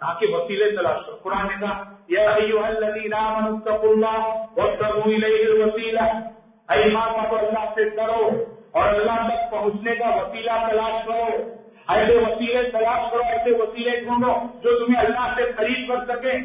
کہا 0.00 0.18
کہ 0.18 0.26
وسیلے 0.26 0.70
تلاش 0.70 1.06
کرو۔ 1.06 1.16
قرآن 1.22 1.46
نے 1.46 1.54
کہا، 1.60 1.82
یا 2.08 2.30
ایوہ 2.30 2.66
الذین 2.66 3.14
آمنوا 3.14 3.58
اتقوا 3.58 3.90
اللہ 3.90 4.44
وابتغوا 4.56 5.14
الیہ 5.14 5.44
الوسیلہ۔ 5.44 6.28
ایمان 6.68 7.14
اللہ 7.30 7.74
سے 7.74 7.88
ڈرو 7.88 8.44
اور 8.72 8.88
اللہ 8.88 9.28
تک 9.28 9.50
پہنچنے 9.50 9.94
کا 9.94 10.08
وسیلہ 10.08 10.52
تلاش 10.70 11.06
کرو۔ 11.06 11.54
ایسے 11.88 12.16
وسیلے 12.16 12.70
تلاش 12.70 13.10
کرو 13.10 13.22
ایسے 13.22 13.50
وسیلے 13.50 14.00
ڈھونڈو، 14.00 14.60
جو 14.62 14.86
تمہیں 14.86 15.02
اللہ 15.02 15.34
سے 15.36 15.42
قریب 15.56 15.92
کر 15.92 16.16
سکے۔ 16.16 16.38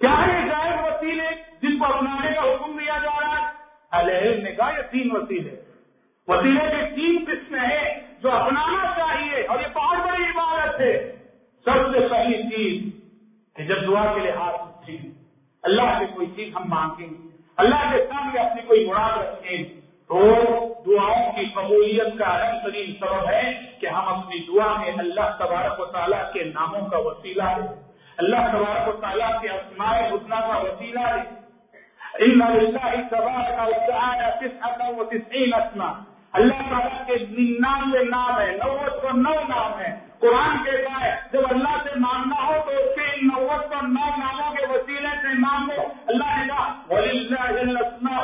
کیا 0.00 0.26
ہے 0.26 0.48
جائز 0.48 0.84
وسیلے 0.84 1.28
جن 1.62 1.78
کو 1.78 1.84
اپنانے 1.84 2.34
کا 2.34 2.42
حکم 2.42 2.78
دیا 2.78 2.98
جا 3.02 3.20
رہا 3.20 3.38
ہے؟ 3.38 3.62
نے 4.42 4.52
کہا 4.52 4.70
یہ 4.70 4.82
تین 4.90 5.16
وسیلے۔ 5.16 5.62
وسیلے 6.28 6.60
کے 6.60 6.96
تین 6.96 7.24
قسمیں 7.26 7.60
ہیں 7.60 8.00
جو 8.22 8.30
اپنانا 8.30 8.94
چاہیے، 8.96 9.46
اور 9.46 9.60
یہ 9.60 9.74
بہت 9.74 9.98
بڑی 9.98 10.22
عبادت 10.22 10.80
ہے۔ 10.80 11.16
سب 11.64 11.92
سے 11.92 12.08
پہلی 12.08 12.42
چیز، 12.42 12.92
کہ 13.56 13.64
جب 13.64 13.86
دعا 13.86 14.14
کے 14.14 14.20
لیے 14.20 14.30
ہاتھ 14.30 14.62
اٹھیں 14.62 14.96
اللہ 15.62 15.98
سے 15.98 16.04
کوئی 16.14 16.26
چیز 16.36 16.56
ہم 16.56 16.62
مانگیں۔ 16.66 17.08
اللہ 17.56 17.92
کے 17.92 18.04
سامنے 18.04 18.40
اپنی 18.40 18.62
کوئی 18.62 18.86
مراد 18.86 19.18
رکھیں۔ 19.18 19.62
تو 20.08 20.22
دعاؤں 20.86 21.32
کی 21.32 21.46
قبولیت 21.54 22.18
کا 22.18 22.24
اہم 22.24 22.70
ترین 22.70 22.94
سبب 23.00 23.28
ہے۔ 23.28 23.71
کہ 23.82 23.94
ہم 23.98 24.08
اپنی 24.14 24.38
دعا 24.48 24.70
میں 24.80 24.92
اللہ 25.04 25.30
تبارک 25.38 25.80
و 25.80 25.86
تعالیٰ 25.92 26.24
کے 26.32 26.44
ناموں 26.48 26.88
کا 26.90 26.98
وسیلہ 27.06 27.52
ہے 27.52 27.68
اللہ 28.18 28.50
تبارک 28.52 28.88
و 28.88 28.98
تعالیٰ 29.00 29.30
کے 29.42 29.48
اسماء 29.50 29.94
حسنہ 30.08 30.40
کا 30.48 30.58
وسیلہ 30.66 31.06
ہے 31.06 31.22
ان 32.14 32.40
لله 32.40 32.96
تبارك 33.10 33.70
اسماء 35.54 35.92
اللہ 36.32 36.60
تعالیٰ 36.70 37.06
کے 37.06 37.16
ننانوے 37.30 38.02
نام 38.04 38.40
ہے 38.40 38.50
نوت 38.56 39.00
سو 39.02 39.16
نو 39.16 39.32
نام 39.48 39.78
ہے 39.80 39.90
قرآن 40.20 40.62
کہتا 40.64 41.00
ہے 41.00 41.10
جب 41.32 41.46
اللہ 41.50 41.76
سے 41.84 41.98
مانگنا 42.00 42.44
ہو 42.46 42.60
تو 42.66 42.76
اس 42.80 42.94
کے 42.96 43.06
ان 43.08 43.26
نوت 43.28 43.72
سو 43.72 43.80
نو 43.86 44.06
ناموں 44.18 44.50
کے 44.56 44.66
وسیلے 44.70 45.14
سے 45.22 45.34
مانگو۔ 45.38 45.80
اللہ 46.06 46.30
نے 46.36 46.46
کہا، 46.48 46.66
وَلِلَّهِ 46.90 47.60
الْحُسْنَى 47.60 48.14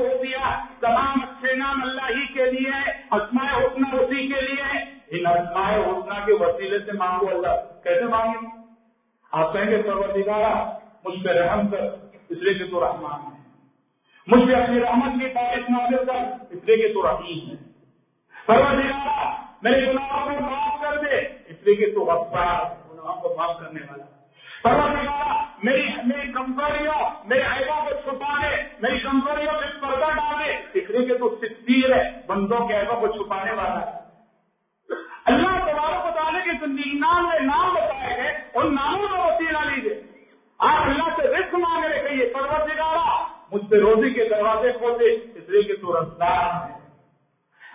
ہو 0.00 0.22
دیا 0.24 0.50
تمام 0.80 1.22
اچھے 1.22 1.54
نام 1.62 1.82
اللہ 1.82 2.10
ہی 2.16 2.26
کے 2.34 2.50
لیے 2.50 2.80
اسماء 3.18 3.48
اسی 3.96 4.28
کے 4.28 4.40
لیے 4.40 4.78
ان 5.10 5.26
اسماء 5.26 5.70
حسنہ 5.72 6.26
کے 6.26 6.32
وسیلے 6.32 6.78
سے 6.78 6.92
مانگو 6.92 7.28
اللہ۔ 7.28 7.82
کیسے 7.82 8.04
مانگے؟ 8.04 8.46
آپ 9.32 9.52
کہیں 9.52 9.70
گے 9.70 9.82
پروردگارہ، 9.82 10.78
مجھ 11.04 11.24
پہ 11.24 11.30
رحم 11.30 11.68
کر، 11.68 11.82
اس 12.28 12.38
لیے 12.38 12.54
کہ 12.54 12.70
تو 12.70 12.80
رحمان 12.80 13.20
ہے۔ 13.20 13.40
مجھ 14.26 14.48
سے 14.48 14.54
اپنی 14.54 14.80
رحمت 14.80 15.22
کی 15.22 15.28
تعریف 15.28 15.70
نازل 15.70 16.04
کر، 16.04 16.44
اس 16.50 16.64
لیے 16.64 16.76
کہ 16.76 16.94
تو 16.94 17.02
رحیم 17.02 17.50
ہے۔ 17.50 17.54
پروردگارا 18.46 19.46
میرے 19.62 19.86
گناہوں 19.86 20.38
کو 20.38 20.44
معاف 20.44 20.80
کر 20.80 20.98
دے، 20.98 21.16
اس 21.46 21.56
لیے 21.60 21.74
کہ 21.74 21.94
تو 21.94 22.00
غفار، 22.00 22.92
گناہوں 22.92 23.20
کو 23.22 23.34
معاف 23.38 23.60
کرنے 23.60 23.80
والا۔ 23.90 24.04
پروردگارا 24.62 25.44
میری 25.62 25.88
میری 26.06 26.32
کمزوریوں، 26.32 27.10
میرے 27.26 27.42
عیبوں 27.42 27.84
کو 27.84 27.90
چھپا 27.90 28.42
دے، 28.42 28.62
میری 28.82 28.98
کمزوریوں 28.98 29.52
سے 29.52 29.80
پردہ 29.80 30.10
ڈال 30.10 30.44
دے، 30.44 30.78
اس 30.78 30.90
لیے 30.90 31.06
کہ 31.06 31.18
تو 31.18 31.36
ستیر 31.36 31.96
ہے۔ 31.96 32.09
بندوں 32.30 32.66
کے 32.68 32.74
عیبوں 32.74 33.00
کو 33.00 33.06
چھپانے 33.08 33.52
والا 33.52 33.80
ہے۔ 33.80 33.98
اللہ 35.24 35.58
تبارک 35.64 36.06
بتانے 36.06 36.38
کے 36.44 36.52
زندگی 36.60 36.98
نام 36.98 37.28
میں 37.28 37.40
نام 37.40 37.74
بتائے 37.74 38.16
گئے 38.16 38.30
ان 38.54 38.74
ناموں 38.74 39.08
کا 39.08 39.24
وسیلہ 39.24 39.58
لیجیے 39.58 40.02
آپ 40.58 40.82
اللہ 40.82 41.08
سے 41.16 41.28
رزق 41.28 41.54
مانگ 41.54 41.84
رہے 41.84 42.08
کہیے 42.08 42.26
پروت 42.34 42.68
نکالا 42.70 43.04
مجھ 43.52 43.62
سے 43.68 43.80
روزی 43.80 44.10
کے 44.10 44.28
دروازے 44.28 44.72
کھول 44.72 44.98
دے، 45.00 45.08
اس 45.38 45.48
لیے 45.48 45.62
کہ 45.62 45.76
تو 45.76 46.00
رفتار 46.00 46.68
ہے 46.68 46.78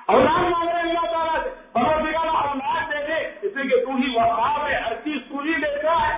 اولاد 0.07 0.49
مانگ 0.51 0.69
رہے 0.69 0.79
اللہ 0.79 1.05
تعالیٰ 1.11 1.43
سے 1.43 1.49
پروت 1.73 2.01
نکالا 2.09 2.31
اولاد 2.31 2.91
دے 2.91 3.05
دے 3.07 3.47
اس 3.47 3.55
لیے 3.55 3.69
کہ 3.69 3.85
تو 3.85 3.95
ہی 3.95 4.09
وقار 4.15 4.69
ہے 4.69 4.75
ہر 4.75 4.93
چیز 5.03 5.21
تو 5.29 5.39
ہی 5.39 5.53
دیتا 5.53 5.95
ہے۔ 6.07 6.17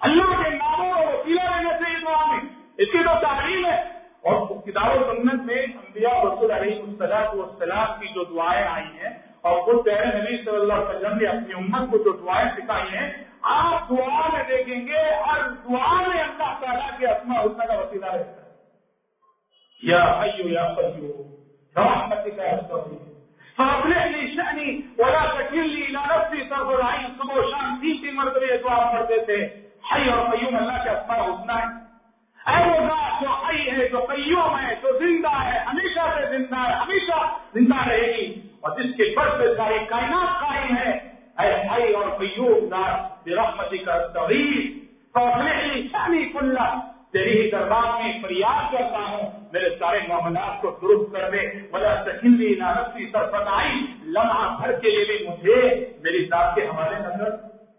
اللہ 0.00 0.42
کے 0.42 0.50
ناموں 0.50 0.92
کو 0.94 1.00
وسیلہ 1.08 1.40
دینے 1.40 1.78
سے 1.78 1.90
ہی 1.90 2.04
دعا 2.04 2.26
میں 2.26 2.40
اس 2.76 2.88
کی 2.92 2.98
تو 2.98 3.14
تعلیم 3.22 3.66
ہے۔ 3.66 3.91
اور 4.24 4.62
کتاب 4.66 5.02
و 5.02 5.14
سنت 5.14 5.42
میں 5.42 5.62
انبیاء 5.62 6.10
رسول 6.10 6.50
علیہ 6.50 6.82
السلام 6.82 7.38
والسلام 7.38 8.00
کی 8.00 8.08
جو 8.08 8.24
دعائیں 8.24 8.66
آئی 8.66 8.84
ہیں 8.84 9.10
اور 9.40 9.60
خود 9.60 9.84
پیارے 9.84 10.06
نبی 10.06 10.36
صلی 10.44 10.56
اللہ 10.56 10.72
علیہ 10.72 10.96
وسلم 10.96 11.18
نے 11.18 11.26
اپنی 11.26 11.54
امت 11.54 11.90
کو 11.90 11.98
جو 11.98 12.12
دعائیں 12.12 12.48
سکھائی 12.56 12.96
ہیں، 12.96 13.10
آپ 13.42 13.88
دعا 13.88 14.28
میں 14.32 14.42
دیکھیں 14.48 14.86
گے، 14.86 15.02
ہر 15.14 15.40
دعا 15.50 15.94
میں 15.94 16.22
اللہ 16.22 16.54
تعالیٰ 16.60 16.98
کے 16.98 17.06
اسما 17.06 17.40
حسن 17.40 17.66
کا 17.66 17.78
وسیلہ 17.78 18.06
رہتا 18.06 18.42
ہے۔ 18.42 18.50
یا 19.82 20.04
ایو 20.04 20.48
یا 20.48 20.74
قیو 20.74 21.22
رحمت 21.76 22.26
کا 22.36 22.78
فاصلح 23.56 24.04
لی 24.04 24.34
شأنی 24.34 24.80
ولا 24.98 25.24
تکلنی 25.24 25.82
الى 25.82 26.02
نفسی 26.10 26.48
طرف 26.48 26.66
العین، 26.66 27.06
صبح 27.16 27.34
و 27.34 27.50
شام، 27.50 27.78
تین 27.80 27.96
تین 28.02 28.14
مرتبہ 28.14 28.52
یہ 28.52 28.58
دعا 28.58 28.92
پڑھتے 28.92 29.24
تھے۔ 29.24 29.36
حی 29.92 30.10
اور 30.10 30.30
قیوم 30.30 30.56
اللہ 30.56 30.84
کے 30.84 30.90
اسما 30.90 31.16
حسنہ 31.16 31.52
ہے 31.52 31.81
اے 32.46 32.70
وہ 32.70 32.86
ذات 32.86 33.22
جو 33.22 33.28
حی 33.28 33.70
ہے 33.70 33.88
جو 33.88 33.98
قیوم 33.98 34.58
ہے 34.58 34.74
جو 34.82 34.98
زندہ 34.98 35.44
ہے، 35.44 35.58
ہمیشہ 35.58 36.00
سے 36.14 36.38
زندہ 36.38 36.56
ہے، 36.56 36.74
ہمیشہ 36.74 37.34
زندہ 37.54 37.88
رہے 37.88 38.16
گی۔ 38.16 38.34
اور 38.60 38.80
جس 38.80 38.96
کے 38.96 39.14
بر 39.16 39.28
سے 39.28 39.56
ساری 39.56 39.78
کائنات 39.88 40.40
قائم 40.40 40.76
ہے، 40.76 40.90
اے 41.38 41.54
حی 41.54 41.92
اور 41.92 42.08
قیوم 42.08 42.68
ذات 42.68 43.28
برحمتی 43.28 43.78
کا 43.78 44.06
توحید 44.06 44.82
فاصلح 45.12 45.76
شانی 45.92 46.24
کلہ، 46.24 46.80
تیری 47.12 47.42
ہی 47.42 47.50
دربار 47.50 48.02
میں 48.02 48.12
فریاد 48.22 48.72
کرتا 48.72 48.98
ہوں۔ 48.98 49.30
میرے 49.52 49.68
سارے 49.78 49.98
معاملات 50.08 50.62
کو 50.62 50.70
درست 50.82 51.12
کر 51.12 51.30
دے۔ 51.30 51.38
مجھے 51.72 52.12
تکلی 52.12 52.54
نارسی 52.58 53.10
سرفت 53.12 53.46
آئی 53.46 53.86
لمحہ 54.02 54.56
بھر 54.60 54.72
کے 54.72 54.90
لیے 54.90 55.04
بھی 55.04 55.28
مجھے 55.28 55.86
میری 56.02 56.24
ذات 56.24 56.54
کے 56.54 56.60
حوالے 56.60 56.96
نظر۔ 56.98 57.28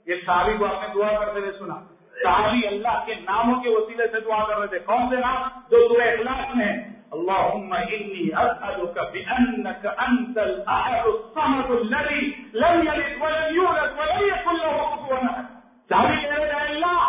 یہ 0.06 0.15
صحابی 0.26 0.54
کو 0.58 0.65
آپ 0.65 0.82
نے 0.82 0.88
دعا 0.95 1.26
کرتے 1.26 1.39
ہوئے 1.39 1.52
سنا۔ 1.52 1.93
صحابی 2.24 2.68
اللہ 2.68 3.04
کے 3.06 3.14
ناموں 3.16 3.62
کے 3.62 3.70
وسیلے 3.70 4.08
سے 4.08 4.20
دعا 4.20 4.44
کر 4.48 4.58
رہے 4.58 4.68
تھے۔ 4.68 4.80
کون 4.80 5.10
سے 5.10 5.16
نام؟ 5.16 5.42
جو 5.70 5.88
سورہ 5.88 6.08
اخلاق 6.08 6.56
میں 6.56 6.66
ہیں۔ 6.66 6.94
اللهم 7.14 7.74
إني 7.74 8.22
أسألك 8.36 8.98
بأنك 9.14 9.86
أنت 10.08 10.38
الأحد 10.38 11.06
الصمد 11.06 11.72
الذي 11.72 12.22
لم 12.54 12.80
يلد 12.88 13.22
ولم 13.22 13.56
يولد 13.56 14.00
ولم 14.00 14.24
يكن 14.28 14.56
له 14.56 14.78
كفوا 14.94 15.18
أحد 15.18 15.52
صحابی 15.90 16.16
کہہ 16.22 16.34
رہے 16.34 16.60
ہیں 16.60 16.70
اللہ 16.70 17.04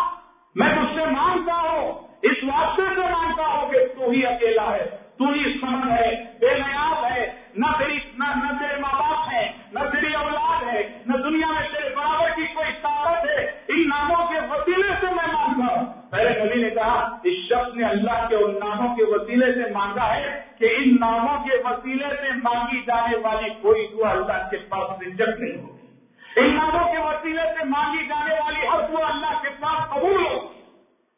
میں 0.55 0.69
تجھ 0.69 0.93
سے 0.95 1.05
مانگتا 1.05 1.55
ہوں 1.55 1.91
اس 2.21 2.43
واسطے 2.43 2.83
سے 2.95 3.01
مانگتا 3.01 3.47
ہوں 3.47 3.71
کہ 3.71 3.79
تو 3.95 4.09
ہی 4.09 4.25
اکیلا 4.25 4.69
ہے 4.71 4.85
تو 5.17 5.29
ہی 5.29 5.57
سمن 5.61 5.91
ہے 5.91 6.11
بے 6.39 6.53
نیاز 6.53 7.11
ہے 7.11 7.25
نہ 7.55 7.65
تیری 7.77 7.99
نہ, 8.17 8.23
نہ 8.23 8.51
تیرے 8.59 8.79
ماں 8.79 8.93
باپ 8.99 9.33
ہے 9.33 9.51
نہ 9.75 9.79
تیری 9.79 10.13
اولاد 10.13 10.73
ہے، 10.73 10.99
نہ 11.05 11.17
دنیا 11.17 11.51
میں 11.51 11.67
تیرے 11.71 11.95
برابر 11.95 12.29
کی 12.35 12.45
کوئی 12.53 12.71
طاقت 12.81 13.25
ہے۔ 13.25 13.51
ان 13.67 13.89
ناموں 13.89 14.27
کے 14.27 14.37
وسیلے 14.49 14.93
سے 15.01 15.05
میں 15.05 15.33
مانگتا 15.33 15.75
ہوں۔ 15.75 16.11
پہلے 16.11 16.43
نبی 16.43 16.61
نے 16.61 16.69
کہا، 16.69 17.17
اس 17.23 17.33
شخص 17.45 17.75
نے 17.75 17.85
اللہ 17.85 18.27
کے 18.29 18.35
ان 18.35 18.53
ناموں 18.53 18.95
کے 18.95 19.03
وسیلے 19.03 19.53
سے 19.53 19.71
مانگا 19.73 20.15
ہے 20.15 20.41
کہ 20.59 20.73
ان 20.77 20.95
ناموں 20.99 21.45
کے 21.45 21.57
وسیلے 21.65 22.07
سے 22.21 22.29
مانگی 22.43 22.81
جانے 22.81 23.17
والی 23.17 23.49
کوئی 23.61 23.87
دعا 23.93 24.09
اللہ 24.09 24.49
کے 24.51 24.57
پاس 24.57 25.01
ریجیکٹ 25.01 25.39
نہیں 25.39 25.61
ہوگی۔ 25.61 25.87
ان 26.35 26.55
ناموں 26.55 26.91
کے 26.91 26.97
وسیلے 26.97 27.41
سے 27.41 27.65
مانگی 27.65 28.05
جانے 28.07 28.33
والی 28.33 28.67
ہر 28.67 28.79
دعا 28.93 29.07
اللہ 29.07 29.41
کے 29.41 29.49
پاس 29.59 29.89
قبول 29.89 30.25
ہوگی۔ 30.25 30.61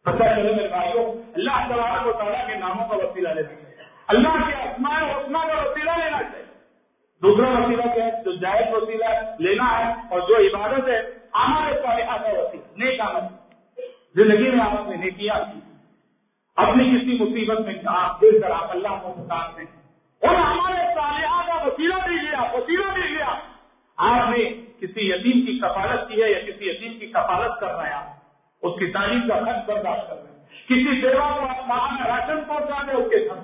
پتہ 0.04 0.24
چلے 0.24 0.56
میرے 0.56 0.67
بھائیوں، 0.67 1.06
اللہ 1.36 1.74
تبارک 1.74 2.08
و 2.08 2.13
تعالیٰ 2.13 2.48
کے 2.48 2.56
ناموں 2.56 2.88
کا 2.88 2.96
وسیلہ 2.96 3.30
لینا 3.30 3.48
چاہیے 3.48 3.76
اللہ 4.08 4.30
کے 4.30 4.54
اسماء 4.54 5.00
حسنہ 5.00 5.38
کا 5.38 5.62
وسیلہ 5.62 5.91
لینا 5.91 6.24
چاہیے۔ 6.24 6.37
دوسرا 7.22 7.50
وسیلہ 7.50 7.82
کیا 7.82 8.06
ہے؟ 8.06 8.24
جو 8.24 8.32
جائز 8.32 8.74
وسیلہ 8.74 9.06
لینا 9.40 9.80
ہے 9.80 9.94
اور 10.10 10.20
جو 10.20 10.36
عبادت 10.36 10.88
ہے، 10.88 11.02
ہمارے 11.34 11.74
صالحہ 11.74 12.18
کا 12.18 12.30
وسیلہ، 12.30 12.84
نیک 12.84 13.02
عمل۔ 13.02 13.22
زندگی 14.16 14.50
میں 14.50 14.66
آپ 14.66 14.90
نے 14.90 14.96
نیکیاں 14.96 15.36
کی۔ 15.36 15.60
اپنی 16.56 16.84
کسی 16.84 17.24
مصیبت 17.24 17.60
میں 17.60 17.74
آپ 17.86 18.22
دل 18.22 18.42
کر 18.42 18.52
آپ 18.52 18.72
اللہ 18.72 18.88
کو 18.88 19.14
پکارتے 19.14 19.62
ہیں۔ 19.62 19.82
اور 20.28 20.36
ہمارے 20.36 20.78
صالحہ 20.96 21.48
کا 21.48 21.64
وسیلہ 21.64 21.94
بھی 21.94 22.16
لیا، 22.16 22.42
وسیلہ 22.42 22.92
بھی 22.94 23.02
لیا۔ 23.02 23.36
آپ 23.98 24.30
نے 24.30 24.44
کسی 24.80 25.10
یتیم 25.10 25.46
کی 25.46 25.60
کفالت 25.60 26.10
کی 26.10 26.24
ہے 26.24 26.32
یا 26.32 26.40
کسی 26.40 26.70
یتیم 26.70 27.00
کی 27.00 27.08
کفالت 27.08 27.60
کر 27.60 27.68
رہے 27.68 27.86
ہیں 27.86 27.94
آپ؟ 27.94 28.06
اس 28.62 28.80
کی 28.80 28.86
تعلیم 28.86 29.28
کا 29.28 29.40
خرچ 29.40 29.66
برداشت 29.66 30.10
کر 30.10 30.16
رہے 30.16 30.24
ہیں۔ 30.24 30.46
کسی 30.46 31.02
سیوا 31.02 31.32
کو 31.32 31.48
آپ 31.48 31.70
وہاں 31.70 31.98
راشن 32.08 32.44
پہنچا 32.48 32.82
دیں، 32.88 32.94
اس 32.94 33.10
کے 33.10 33.18
گھر 33.18 33.36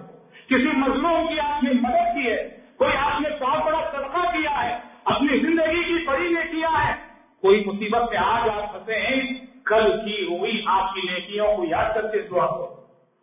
کسی 0.45 0.77
مظلوم 0.77 1.27
کی 1.27 1.39
آپ 1.39 1.63
نے 1.63 1.69
مدد 1.73 2.15
کی 2.15 2.31
ہے 2.31 2.62
کوئی 2.77 2.97
آپ 2.97 3.21
نے 3.21 3.29
بہت 3.39 3.63
بڑا 3.65 3.79
صدقہ 3.91 4.37
کیا 4.37 4.63
ہے، 4.63 4.77
اپنی 5.05 5.39
زندگی 5.39 5.83
کی 5.83 6.05
بڑی 6.05 6.33
نے 6.33 6.41
کیا 6.51 6.69
ہے، 6.85 6.93
کوئی 7.41 7.63
مصیبت 7.65 8.09
میں 8.09 8.17
آج 8.17 8.49
آپ 8.49 8.71
پھنسے 8.71 8.99
ہیں، 8.99 9.21
کل 9.65 9.91
کی 10.05 10.25
ہوئی 10.25 10.63
آپ 10.67 10.93
کی 10.93 11.01
نیکیوں 11.01 11.55
کو 11.57 11.65
یاد 11.65 11.93
کر 11.93 12.07
کے 12.07 12.21
دعا 12.21 12.45
دو 12.45 12.75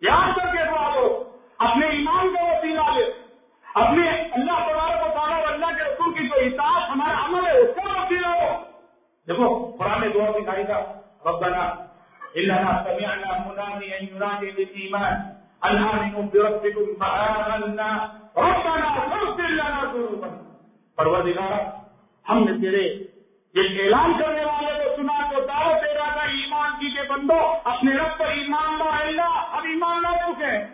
یاد 0.03 0.39
کر 0.39 0.57
کے 0.57 0.65
دعا 0.65 0.95
دو 0.95 1.25
اپنے 1.59 1.87
ایمان 1.87 2.35
کا 2.35 2.45
وسیلہ 2.45 2.89
لے۔ 2.95 3.05
اپنے 3.75 4.09
اللہ 4.09 4.65
تبارک 4.69 5.03
و 5.03 5.11
تعالیٰ 5.15 5.53
اللہ 5.53 5.77
کے 5.79 5.85
رسول 5.85 6.15
کی 6.15 6.29
جو 6.29 6.35
اطاعت 6.35 6.91
ہمارا 6.91 7.25
عمل 7.25 7.47
ہے، 7.47 7.59
اس 7.59 7.77
کا 7.77 8.03
وسیلہ 8.03 8.27
ہو 8.27 8.49
دیکھو، 9.29 9.77
قرآن 9.79 10.03
دعا 10.15 10.31
دکھائی 10.31 10.69
گا 10.69 10.81
ربنا 11.27 11.65
إننا 12.37 12.85
سمعنا 12.85 13.31
مناديا 13.47 13.97
ينادي 13.97 14.51
بالإيمان 14.51 15.15
أن 15.65 15.77
آمنوا 15.79 16.23
بربكم 16.23 16.87
فآمنا 17.01 18.20
ربنا 18.37 18.95
فاغفر 18.95 19.49
لنا 19.49 19.81
ذنوبنا۔ 19.93 20.59
پروردگار 20.97 21.81
ہم 22.29 22.45
نے 22.45 22.53
تیرے 22.61 22.83
یہ 23.55 23.83
اعلان 23.83 24.13
کرنے 24.19 24.45
والے 24.45 24.85
کو 24.85 24.97
سنا 24.97 25.31
تو 25.31 25.41
دعوت 25.47 25.83
دے 25.85 25.95
رہا 25.95 26.13
تھا، 26.13 26.21
ایمان 26.21 26.71
کی 26.81 26.91
کے 26.91 27.03
بندو، 27.09 27.39
اپنے 27.65 27.93
رب 27.93 28.19
پر 28.19 28.27
ایمان 28.27 28.79
لا 28.79 28.99
اللہ 29.01 29.57
ہم 29.57 29.63
ایمان 29.65 30.03
لا 30.03 30.13
چکے۔ 30.13 30.65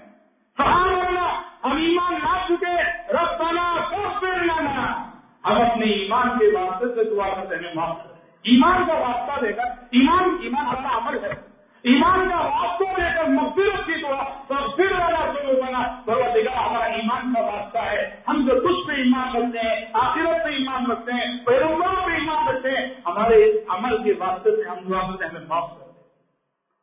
سبحان 0.57 0.89
اللہ، 0.89 1.43
ہم 1.65 1.77
ایمان 1.77 2.15
لا 2.15 2.47
چکے۔ 2.49 2.83
رب 3.13 3.39
بنا 3.39 3.77
پھر 4.21 4.35
لینا 4.35 5.11
ہم 5.45 5.63
اپنے 5.63 5.87
ایمان 5.87 6.39
کے 6.39 6.57
واسطے 6.57 6.95
سے 6.95 7.11
دعا 7.11 7.29
کرتے 7.29 7.69
ہیں، 7.69 7.75
معاف 7.75 7.97
ایمان 8.43 8.87
کا 8.87 8.93
واسطہ 8.93 9.45
دے 9.45 9.53
کر 9.53 9.63
ایمان 9.91 10.37
ایمان 10.41 10.67
ہمارا 10.67 10.99
عمل 10.99 11.25
ہے۔ 11.25 11.46
ایمان 11.87 12.29
کا 12.29 12.37
واسطہ 12.37 13.01
دے 13.01 13.17
کر 13.17 13.25
مغفرت 13.25 13.87
کی 13.87 13.93
دعا 14.03 14.23
تو 14.47 14.77
پھر 14.77 14.93
والا 14.93 15.33
ضرور 15.33 15.55
بنا، 15.55 16.01
پروردگار 16.05 16.67
ہمارا 16.67 16.85
ایمان 16.85 17.35
کا 17.35 17.41
واسطہ 17.41 17.79
ہے۔ 17.79 18.17
ہم 18.29 18.49
جو 18.49 18.55
کچھ 18.55 18.87
پہ 18.87 18.93
ایمان 18.93 19.37
رکھتے 19.37 19.59
ہیں، 19.59 19.87
آخرت 19.93 20.45
پہ 20.45 20.49
ایمان 20.49 20.91
رکھتے 20.91 21.13
ہیں 21.13 21.47
پیروکروں 21.47 22.07
پہ 22.07 22.13
ایمان 22.13 22.49
رکھتے 22.49 22.71
ہیں، 22.71 22.87
ہمارے 23.07 23.53
عمل 23.69 24.03
کے 24.03 24.13
واسطے 24.19 24.51
سے 24.51 24.69
ہم 24.69 24.79
دعا 24.89 25.01
کرتے 25.01 25.25
ہیں، 25.25 25.31
ہمیں 25.31 25.47
معاف 25.49 25.71
کر 25.71 25.85
دیں۔ 25.85 26.03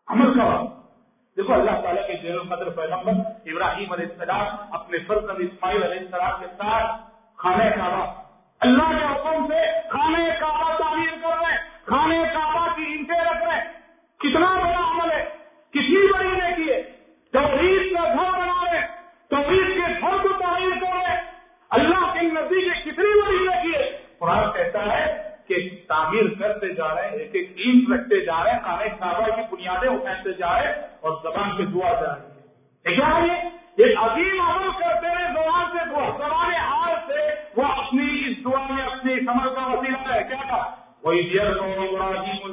عمل 0.08 0.40
کا 0.40 0.44
واسطہ۔ 0.44 0.82
دیکھو 1.38 1.54
اللہ 1.54 1.82
تعالیٰ 1.84 2.08
کے 2.08 2.14
جیل 2.14 2.40
القدر 2.40 2.70
پیغمبر 2.70 3.12
ابراہیم 3.46 3.92
علیہ 3.92 4.06
السلام 4.06 4.74
اپنے 4.74 4.98
فرزند 5.08 5.40
اسماعیل 5.40 5.84
علیہ 5.84 6.00
السلام 6.00 6.40
کے 6.40 6.48
ساتھ 6.58 7.02
کھانے 7.38 7.70
کعبہ، 7.70 8.22
اللہ 8.60 8.98
کے 9.00 9.06
حکم 9.06 9.48
سے 9.48 9.62
کھانے 9.90 10.30
کعبہ 10.40 10.78
تعمیر 10.78 11.16
کر 11.22 11.44
رہے 11.44 11.52
ہیں 11.52 11.58
کھانے 11.86 12.24
کعبہ 12.34 12.68
کی 12.76 12.84
اینٹیں 12.84 13.22
رکھ 13.22 13.44
رہے 13.44 13.56
ہیں۔ 13.56 13.74
کتنا 14.20 14.50
بڑا 14.50 14.84
عمل 14.92 15.12
ہے 15.12 15.24
کتنی 15.70 16.12
بڑی 16.14 16.28
نیکی 16.28 16.72
ہے 16.72 16.82
توحید 17.32 17.94
کا 17.94 18.04
گھر 18.04 18.32
بنا 18.32 18.66
رہے 18.66 18.82
توحید 19.30 19.68
کے 19.68 20.02
گھر 20.02 20.18
کو 20.22 20.28
تعمیر 20.28 20.70
کر 20.70 20.96
رہے 20.96 21.18
اللہ 21.70 22.14
کے 22.14 22.22
نزدیک 22.22 22.86
کتنی 22.86 23.22
بڑی 23.22 23.38
نیکی 23.38 23.74
ہے 23.76 23.98
قرآن 24.20 24.52
کہتا 24.54 24.98
ہے 24.98 25.30
کہ 25.48 25.70
تعمیر 25.88 26.34
کرتے 26.40 26.73
جا 26.84 26.94
رہے 26.96 27.10
ہیں 27.10 27.18
ایک 27.18 27.36
ایک 27.36 27.52
اینٹ 27.56 27.90
رکھتے 27.92 28.20
جا 28.26 28.44
رہے 28.44 28.52
ہیں 28.52 28.60
کھانے 28.64 28.90
کعبہ 29.00 29.26
کی 29.28 29.42
بنیادیں 29.52 29.90
اٹھاتے 29.90 30.34
جا 30.40 30.54
رہے 30.54 30.68
ہیں 30.68 30.76
اور 31.02 31.18
زبان 31.24 31.58
پہ 31.58 31.66
دعا 31.74 31.92
جا 31.94 32.14
رہی 32.14 32.32
ہے 32.86 32.96
کیا 32.96 33.12
ہے 33.18 33.42
ایک 33.78 33.98
عظیم 33.98 34.42
عمل 34.42 34.70
کرتے 34.80 35.16
رہے 35.16 35.34
زبان 35.34 35.66
سے 35.74 35.90
دعا، 35.90 36.10
زبان 36.18 36.54
حال 36.54 36.96
سے 37.08 37.28
وہ 37.56 37.66
اپنی 37.66 38.08
اس 38.26 38.44
دعا 38.46 38.64
میں 38.70 38.84
اپنی 38.86 39.20
سمر 39.26 39.54
کا 39.56 39.66
وسیلہ 39.68 40.14
ہے۔ 40.14 40.24
کیا 40.24 40.48
تھا 40.48 40.64
وإذ 41.04 41.32
يرفع 41.32 41.66
إبراهيم 41.68 42.44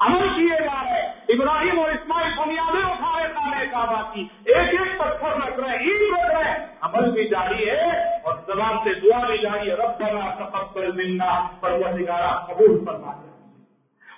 عمل 0.00 0.28
کیے 0.28 0.56
جا 0.58 0.82
رہے 0.82 1.00
ابراہیم 1.28 1.78
اور 1.78 1.90
اسماعیل 1.90 2.32
بنیادیں 2.36 2.84
اٹھا 2.84 3.10
رہے 3.16 3.26
کھانے 3.32 3.66
کعبہ 3.66 4.00
کی 4.12 4.22
ایک 4.44 4.70
ایک 4.74 4.98
پتھر 4.98 5.36
رکھ 5.40 5.58
رہے 5.60 5.76
ہیں 5.76 5.78
عید 5.80 6.02
رکھ 6.12 6.30
رہے 6.30 6.44
ہیں 6.44 6.56
عمل 6.80 7.10
بھی 7.10 7.28
جاری 7.28 7.68
ہے 7.70 7.90
اور 8.22 8.34
زبان 8.46 8.69
سے 8.84 8.94
دعا 8.94 9.26
بھی 9.26 9.38
جاری 9.38 9.70
ہے، 9.70 9.74
ربنا 9.74 10.44
تقبل 10.44 10.92
منا، 10.92 11.48
پروردگارا 11.60 12.38
قبول 12.38 12.84
فرما 12.84 13.12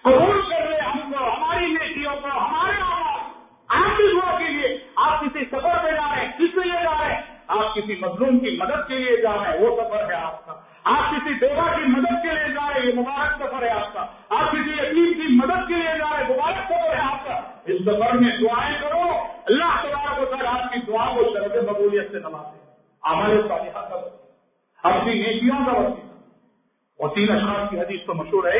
قبول 0.02 0.42
کر 0.42 0.66
رہے 0.68 0.78
ہم 0.78 1.12
کو، 1.12 1.24
ہماری 1.24 1.66
نیکیوں 1.66 2.16
کو، 2.22 2.28
ہمارے 2.28 2.72
آواز 2.80 3.20
آپ 3.68 3.96
بھی 3.96 4.04
دعا 4.14 4.38
کیجیے 4.38 4.78
آپ 4.96 5.20
کسی 5.20 5.44
سفر 5.44 5.82
پہ 5.82 5.90
جا 5.90 6.14
رہے 6.14 6.24
ہیں، 6.24 6.32
کس 6.32 6.56
لیے 6.56 6.84
جا 6.84 7.04
رہے 7.04 7.14
ہیں؟ 7.14 7.22
آپ 7.46 7.74
کسی 7.74 7.94
مظلوم 8.00 8.38
کی 8.38 8.56
مدد 8.60 8.88
کے 8.88 8.94
لیے 8.94 9.16
جا 9.16 9.32
رہے 9.32 9.58
ہیں، 9.58 9.66
وہ 9.66 9.76
سفر 9.76 10.10
ہے 10.10 10.14
آپ 10.14 10.46
کا۔ 10.46 10.52
آپ 10.84 11.10
کسی 11.10 11.34
بیوہ 11.34 11.76
کی 11.76 11.82
مدد 11.82 12.22
کے 12.22 12.34
لیے 12.34 12.54
جا 12.54 12.72
رہے 12.74 12.80
ہیں، 12.80 12.88
یہ 12.88 12.94
مبارک 12.94 13.42
سفر 13.42 13.62
ہے 13.62 13.70
آپ 13.70 13.92
کا۔ 13.92 14.06
آپ 14.28 14.52
کسی 14.52 14.70
یتیم 14.70 15.12
کی 15.14 15.36
مدد 15.36 15.68
کے 15.68 15.74
لیے 15.74 15.98
جا 15.98 16.16
رہے 16.16 16.24
ہیں، 16.24 16.34
مبارک 16.34 16.64
سفر 16.64 16.96
ہے 16.96 17.00
آپ 17.00 17.24
کا۔ 17.24 17.40
اس 17.64 17.82
سفر 17.82 18.14
میں 18.14 18.36
دعائیں 18.40 18.78
کرو، 18.80 19.02
اللہ 19.44 19.82
تبارک 19.82 20.16
کو 20.16 20.36
سر 20.38 20.44
آپ 20.44 20.72
کی 20.72 20.80
دعا 20.80 21.14
کو 21.14 21.22
شرط 21.22 21.70
مقبولیت 21.70 22.12
سے 22.12 22.18
نوازے۔ 22.18 22.62
ہمارے 23.04 23.40
صالحہ 23.48 23.88
کا 23.88 24.21
اپنی 24.82 25.14
نیکیوں 25.14 25.56
کا 25.66 25.72
وسیلہ 25.72 26.12
اور 26.98 27.08
تین 27.14 27.32
اشخاص 27.32 27.70
کی 27.70 27.80
حدیث 27.80 28.00
تو 28.06 28.14
مشہور 28.14 28.44
ہے 28.44 28.58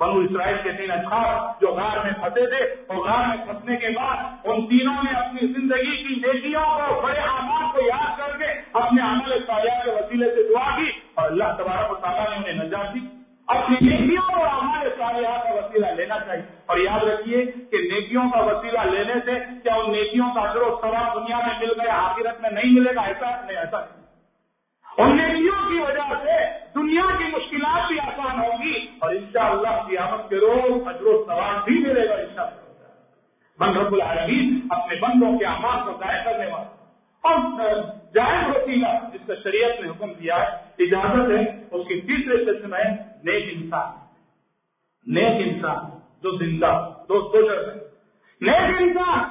بنو 0.00 0.18
اسرائیل 0.18 0.56
کے 0.62 0.72
تین 0.72 0.90
اچھاس 0.90 1.60
جو 1.60 1.66
غار 1.66 2.04
میں 2.04 2.12
پھنسے 2.12 2.46
تھے 2.46 2.84
اور 2.86 2.96
غار 2.96 3.36
میں 3.36 3.46
پھنسنے 3.46 3.76
کے 3.76 3.88
بعد 3.88 4.16
ان 4.44 4.66
تینوں 4.66 4.94
نے 5.02 5.18
اپنی 5.18 5.46
زندگی 5.46 5.96
کی 5.96 6.14
نیکیوں 6.14 6.60
کو، 6.60 7.00
بڑے 7.00 7.18
اعمال 7.18 7.64
کو 7.72 7.86
یاد 7.86 8.18
کر 8.18 8.36
کے 8.38 8.44
اپنے 8.72 9.02
عمل 9.02 9.38
صالحہ 9.46 9.84
کے 9.84 9.90
وسیلے 9.90 10.34
سے 10.34 10.42
دعا 10.48 10.76
کی 10.76 10.90
اور 11.14 11.30
اللہ 11.30 11.44
تبارک 11.58 11.92
و 11.92 11.94
تعالیٰ 11.94 12.30
نے 12.30 12.36
انہیں 12.36 12.64
نجات 12.64 12.94
دی۔ 12.94 13.00
اپنی 13.46 13.76
نیکیوں 13.88 14.34
اور 14.34 14.46
عمل 14.46 14.88
صالحہ 14.98 15.42
کا 15.42 15.54
وسیلہ 15.54 15.86
لینا 15.86 16.18
چاہیے۔ 16.26 16.42
اور 16.66 16.78
یاد 16.78 17.04
رکھیے 17.04 17.44
کہ 17.44 17.76
نیکیوں 17.76 18.30
کا 18.30 18.38
وسیلہ 18.38 18.78
لینے 18.78 19.14
سے 19.24 19.32
کیا 19.62 19.74
ان 19.74 19.92
نیکیوں 19.92 20.34
کا 20.34 20.40
اثر 20.40 20.60
و 20.60 20.78
ثواب 20.82 21.14
دنیا 21.14 21.38
میں 21.38 21.54
مل 21.60 21.80
گیا، 21.80 21.94
آخرت 21.94 22.40
میں 22.40 22.50
نہیں 22.50 22.80
ملے 22.80 22.94
گا؟ 22.94 23.00
ایسا 23.00 23.40
نہیں 23.46 23.56
ایسا 23.56 23.80
نہیں۔ 23.80 24.01
اور 24.98 25.06
نیکیوں 25.06 25.68
کی 25.68 25.78
وجہ 25.78 26.14
سے 26.24 26.32
دنیا 26.74 27.02
کی 27.18 27.24
مشکلات 27.24 27.88
بھی 27.88 28.00
آسان 28.00 28.38
ہوگی 28.38 28.86
اور 28.98 29.10
ان 29.10 29.24
شاء 29.32 29.50
اللہ 29.50 29.88
کی 29.88 29.96
آمد 29.96 30.28
کے 30.28 30.36
روز 30.36 30.88
اجر 30.88 31.06
و 31.06 31.24
ثواب 31.26 31.64
بھی 31.64 31.78
ملے 31.78 32.08
گا 32.08 32.14
ان 32.14 32.26
شاء 32.34 32.42
اللہ 32.42 33.78
رب 33.78 33.92
العالمین 33.92 34.66
اپنے 34.70 34.96
بندوں 34.96 35.38
کے 35.38 35.46
آماد 35.46 35.84
کو 35.84 35.92
ضائع 36.00 36.24
کرنے 36.24 36.46
والا 36.46 36.76
اور 37.22 37.38
جائز 38.14 38.56
وسیلہ 38.56 38.86
جس 39.12 39.20
کا 39.26 39.34
شریعت 39.42 39.80
نے 39.80 39.88
حکم 39.88 40.12
دیا 40.12 40.36
ہے، 40.36 40.84
اجازت 40.84 41.30
ہے، 41.30 41.64
اس 41.70 41.88
کی 41.88 42.00
تیسرے 42.00 42.44
قسم 42.44 42.74
ہے، 42.74 42.84
نیک 43.24 43.44
انسان۔ 43.52 43.90
نیک 45.06 45.48
انسان 45.48 45.98
جو 46.22 46.30
زندہ 46.30 46.90
دو 47.08 47.32
شرط 47.32 47.68
ہے۔ 47.68 47.80
نیک 48.40 48.76
انسان 48.80 49.24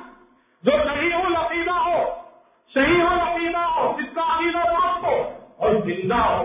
جو 0.63 0.71
صحیح 0.71 1.13
ہو 1.13 1.45
عقیدہ 1.45 1.71
ہو، 1.71 2.03
صحیح 2.73 3.01
ہو 3.01 3.35
عقیدہ 3.35 3.57
ہو، 3.57 3.97
جس 3.99 4.15
کا 4.15 4.21
عقیدہ 4.21 4.57
درست 4.57 5.03
ہو 5.03 5.30
اور 5.61 5.75
زندہ 5.75 6.15
ہو۔ 6.15 6.43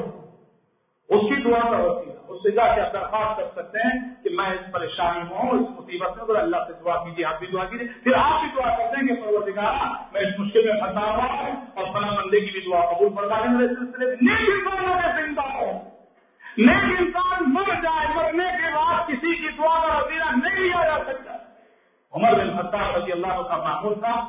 اس 1.08 1.20
کی 1.20 1.42
دعا 1.42 1.60
کا 1.60 1.76
وسیلہ۔ 1.76 2.16
اس 2.28 2.42
سے 2.42 2.50
جا 2.50 2.74
کے 2.74 2.80
آپ 2.80 2.92
درخواست 2.92 3.40
کر 3.40 3.62
سکتے 3.62 3.78
ہیں 3.78 4.24
کہ 4.24 4.30
میں 4.30 4.50
اس 4.50 4.72
پریشانی 4.72 5.18
میں 5.18 5.38
ہوں، 5.38 5.50
اس 5.50 5.78
مصیبت 5.78 6.16
میں 6.16 6.24
اگر 6.24 6.36
اللہ 6.36 6.56
سے 6.66 6.72
دعا 6.84 7.04
کیجیے، 7.04 7.24
آپ 7.24 7.38
بھی 7.38 7.46
دعا 7.46 7.64
کیجیے۔ 7.64 7.88
پھر 8.04 8.12
آپ 8.14 8.40
بھی 8.40 8.48
دعا 8.56 8.76
کرتے 8.76 8.96
ہیں 9.00 9.06
کہ 9.08 9.22
پروردگار 9.22 9.74
میں 10.12 10.20
اس 10.20 10.38
مشکل 10.38 10.60
میں 10.64 10.80
پھنسا 10.80 11.00
ہوا 11.00 11.24
ہوں 11.24 11.52
اور 11.74 11.84
فلاں 11.84 12.16
بندے 12.16 12.40
کی 12.40 12.50
بھی 12.50 12.60
دعا 12.60 12.92
قبول 12.92 13.08
فرما 13.14 13.40
دیں 13.40 13.50
میرے 13.50 13.68
سلسلے 13.68 14.06
میں 14.06 14.16
نیک 14.22 14.48
انسانوں 14.48 14.94
کے 14.94 15.22
زندہ 15.22 15.40
ہو 15.40 15.72
نیک 16.58 17.00
انسان 17.00 17.54
مر 17.54 17.74
جائے 17.74 18.06
مرنے 18.16 18.44
کے 18.44 18.74
بعد 18.74 19.08
کسی 19.08 19.34
کی 19.34 19.48
دعا 19.58 19.86
کا 19.86 19.96
وسیلہ 19.96 20.24
نہیں 20.24 20.60
لیا 20.60 20.84
جا 20.84 21.12
سکتا۔ 21.12 21.32
عمر 22.12 22.34
بن 22.34 22.56
خطاب 22.56 22.96
رضی 22.96 23.12
اللہ 23.12 23.42
کا 23.42 23.56
معمول 23.56 23.94
تھا 23.94 24.28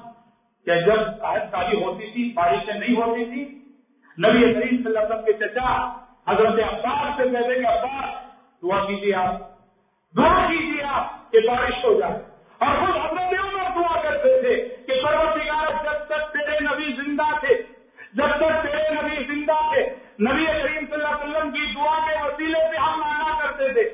کہ 0.65 0.76
جب 0.76 1.19
صاحب 1.19 1.52
شادی 1.52 1.84
ہوتی 1.84 2.12
تھی، 2.12 2.34
بارشیں 2.36 2.73
نہیں 2.73 2.95
ہوتی 2.97 3.26
تھی 3.26 3.67
نبی 4.26 4.54
کریم 4.54 4.70
صلی 4.70 4.86
اللہ 4.86 5.00
علیہ 5.00 5.14
وسلم 5.14 5.26
کے 5.26 5.34
چچا 5.34 5.94
حضرت 6.28 6.60
عباس 6.74 7.18
سے 7.18 7.24
کہتے 7.24 7.62
کہ 7.62 7.68
عباس، 7.68 8.10
دعا 8.64 8.86
کیجیے 8.86 9.16
آپ، 9.16 9.32
دعا 10.18 10.48
کیجیے 10.50 10.84
آپ 10.84 11.32
کہ 11.32 11.40
بارش 11.48 11.86
ہو 11.86 12.00
جائے۔ 12.00 12.14
اور 12.58 12.76
خود 12.80 12.96
حضرت 12.96 13.40
عمر 13.40 13.82
دعا 13.82 14.02
کرتے 14.02 14.42
تھے 14.42 14.76
کہ 14.88 15.02
پروتگار 15.04 15.84
جب 15.84 16.06
تک 16.06 16.34
تیرے 16.34 16.58
نبی 16.62 16.94
زندہ 16.94 17.40
تھے، 17.40 17.56
جب 18.14 18.28
تک 18.28 18.64
تیرے 18.64 19.02
نبی 19.02 19.24
زندہ 19.24 19.60
تھے، 19.74 19.82
نبی 20.20 20.46
کریم 20.46 20.86
صلی 20.86 20.94
اللہ 20.94 21.08
علیہ 21.08 21.38
وسلم 21.38 21.52
کی 21.52 21.74
دعا 21.76 22.00
کے 22.08 22.28
وسیلے 22.28 22.60
سے 22.72 22.78
ہم 22.78 23.00
مانا 23.00 23.38
کرتے 23.42 23.74
تھے۔ 23.74 23.90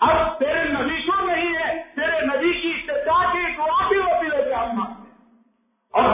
اب 0.00 0.38
تیرے 0.38 0.64
نبی 0.64 1.02
کو 1.02 1.26
نہیں 1.26 1.56
ہے 1.56 1.82
تیرے 1.94 2.20
نبی 2.26 2.52
کی 2.52 2.82
چچا 2.86 3.32
کی 3.32 3.56
دعا 3.56 3.81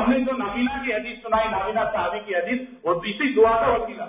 ہم 0.08 0.14
نے 0.14 0.20
جو 0.20 0.32
نبینا 0.32 0.82
کی 0.84 0.92
حدیث 0.94 1.22
سنائی، 1.22 1.48
نابینا 1.48 1.84
صحابی 1.92 2.18
کی 2.26 2.34
حدیث، 2.36 2.60
وہ 2.82 2.94
اسی 2.94 3.34
دعا 3.34 3.60
کا 3.60 3.66
وسیلہ۔ 3.66 4.04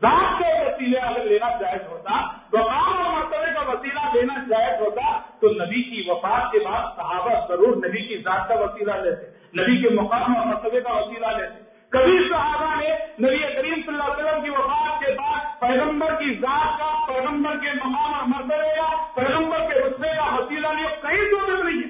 ذات 0.00 0.38
کے 0.38 0.48
وسیلے 0.66 0.98
اگر 0.98 1.24
لینا 1.24 1.48
جائز 1.60 1.86
ہوتا 1.88 2.14
مقام 2.52 3.06
اور 3.06 3.12
مرتبے 3.12 3.54
کا 3.54 3.60
وسیلہ 3.60 4.00
لینا 4.14 4.34
جائز 4.48 4.80
ہوتا، 4.80 5.20
تو 5.40 5.48
نبی 5.48 5.82
کی 5.82 6.10
وفات 6.10 6.52
کے 6.52 6.58
بعد 6.58 6.96
صحابہ 6.96 7.46
ضرور 7.48 7.76
نبی 7.76 8.02
کی 8.02 8.16
ذات 8.16 8.48
کا 8.48 8.54
وسیلہ 8.54 8.92
لیتے، 8.92 9.26
نبی 9.62 9.82
کے 9.82 9.88
مقام 9.88 10.36
اور 10.36 10.46
مرتبے 10.46 10.80
کا 10.80 10.92
وسیلہ 10.92 11.26
لیتے۔ 11.26 11.62
کبھی 11.88 12.28
صحابہ 12.28 12.80
نے 12.80 12.88
نبی 13.26 13.38
کریم 13.38 13.74
صلی 13.74 13.94
اللہ 13.94 14.12
علیہ 14.12 14.24
وسلم 14.24 14.44
کی 14.44 14.50
وفات 14.50 15.04
کے 15.04 15.12
بعد 15.12 15.60
پیغمبر 15.60 16.14
کی 16.14 16.34
ذات 16.34 16.78
کا، 16.78 16.92
پیغمبر 17.08 17.56
کے 17.56 17.68
مقام 17.74 18.14
اور 18.14 18.26
مرتبے 18.26 18.74
کا، 18.76 18.90
پیغمبر 19.14 19.58
کے 19.58 19.78
رسبے 19.80 20.08
کا 20.16 20.34
وسیلہ 20.34 20.68
لیا، 20.68 20.88
کہیں 21.02 21.24
ضرورت 21.30 21.64
نہیں 21.64 21.82
ہے 21.82 21.88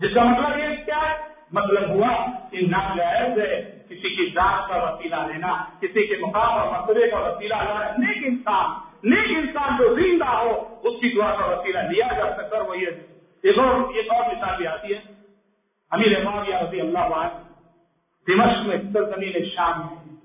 جس 0.00 0.14
کا 0.14 0.24
مطلب 0.24 0.58
یہ 0.58 0.84
کیا 0.84 1.00
ہے؟ 1.10 1.27
مطلب 1.52 1.88
ہوا 1.90 2.12
کہ 2.50 2.66
ناجائز 2.66 3.38
ہے 3.38 3.60
کسی 3.88 4.08
کی 4.16 4.24
ذات 4.34 4.68
کا 4.68 4.76
وسیلہ 4.82 5.16
لینا، 5.28 5.52
کسی 5.80 6.06
کے 6.06 6.16
مقام 6.20 6.58
اور 6.58 6.66
مرتبے 6.72 7.08
کا 7.10 7.18
وسیلہ 7.18 7.54
لینا، 7.62 7.90
نیک 7.98 8.24
انسان 8.26 8.66
نیک 9.04 9.30
انسان 9.36 9.76
جو 9.78 9.94
زندہ 9.94 10.28
ہو، 10.28 10.52
اس 10.82 11.00
کی 11.00 11.08
دعا 11.16 11.34
کا 11.34 11.44
وسیلہ 11.46 11.78
لیا 11.90 12.08
جا 12.16 12.30
سکتا 12.36 12.62
وہی 12.62 12.86
ایک 13.44 13.58
اور 13.58 13.94
ایک 13.94 14.12
اور 14.12 14.24
مثال 14.26 14.56
بھی 14.56 14.66
آتی 14.66 14.94
ہے 14.94 15.00
امیر 15.92 16.22
معاویہ 16.24 16.56
رضی 16.56 16.80
اللہ 16.80 17.14
عنہ 17.16 17.42
دمشق 18.26 18.66
میں 18.66 18.76
سرزمین 18.92 19.44
شام 19.54 19.80
میں 19.80 20.16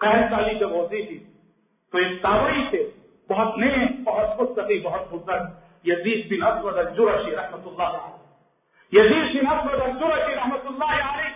قید 0.00 0.30
سالی 0.30 0.54
جب 0.58 0.70
ہوتی 0.70 1.02
تھی، 1.06 1.18
تو 1.92 1.98
ایک 1.98 2.22
تابعی 2.22 2.62
تھے۔ 2.70 2.82
بہت 3.30 3.58
نئے، 3.58 3.86
بہت 4.04 4.40
مستقی 4.40 4.78
بہت 4.80 5.12
بزرگ، 5.12 5.44
یزید 5.84 6.30
بن 6.30 6.42
اسود 6.46 6.78
الجرشی 6.78 7.34
رحمۃ 7.36 7.66
اللہ 7.66 7.96
علیہ۔ 7.96 8.21
یزید 8.92 9.42
بن 9.42 9.46
اسود 9.48 9.80
الجرشی 9.80 10.34
رحمۃ 10.34 10.66
اللہ 10.66 10.84
علیہ 10.84 11.30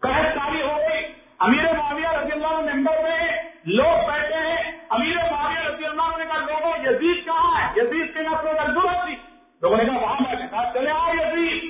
قید 0.00 0.34
سالی 0.34 0.62
ہو 0.62 0.76
گئی۔ 0.76 1.04
امیر 1.38 1.72
معاویہ 1.72 2.08
رضی 2.08 2.32
اللہ 2.32 2.46
عنہ 2.46 2.74
ممبر 2.74 2.92
میں 3.02 3.28
لوگ 3.64 4.10
بیٹھے 4.10 4.34
ہیں۔ 4.34 4.72
امیر 4.90 5.16
معاویہ 5.30 5.68
رضی 5.68 5.84
اللہ 5.86 6.02
عنہ 6.02 6.16
نے 6.16 6.24
کہا، 6.24 6.38
لوگوں، 6.38 6.72
یزید 6.84 7.24
کہاں 7.24 7.60
ہے؟ 7.60 7.72
یزید 7.76 8.16
بن 8.16 8.34
اسود 8.34 8.58
الجرشی 8.58 9.16
لوگوں 9.62 9.76
نے 9.76 9.84
کہا، 9.84 9.98
وہاں 9.98 10.20
بیٹھے 10.20 10.44
کہا، 10.50 10.72
چلے 10.74 10.90
آؤ 10.90 11.12
یزید۔ 11.14 11.64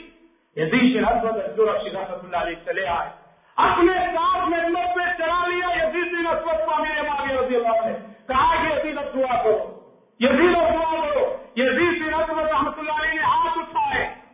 یزید 0.59 1.03
بن 1.03 1.17
اسود 1.17 1.37
الجرشی 1.37 1.91
رحمۃ 1.91 2.25
اللہ 2.25 2.37
علیہ، 2.37 2.57
چلے 2.65 2.87
آئے۔ 2.87 3.09
اپنے 3.57 3.93
ساتھ 3.99 4.45
ممبر 4.45 4.87
پہ 4.95 5.23
چلا 5.23 5.47
لیا 5.47 5.87
یزید 5.87 6.13
بن 6.13 6.27
اسود 6.27 6.67
کو 6.67 6.75
امیر 6.75 7.03
معاویہ 7.03 7.41
رضی 7.41 7.57
اللہ 7.57 7.69
عنہ 7.69 7.87
نے۔ 7.87 7.99
کہا 8.27 8.55
کہ 8.55 8.79
یزید 8.79 8.99
اب 8.99 9.15
دعا 9.15 9.43
کرو۔ 9.43 9.81
یزید 10.21 10.57
اب 10.57 10.75
دعا 10.75 11.07
کرو۔ 11.11 11.37
یزید 11.57 11.92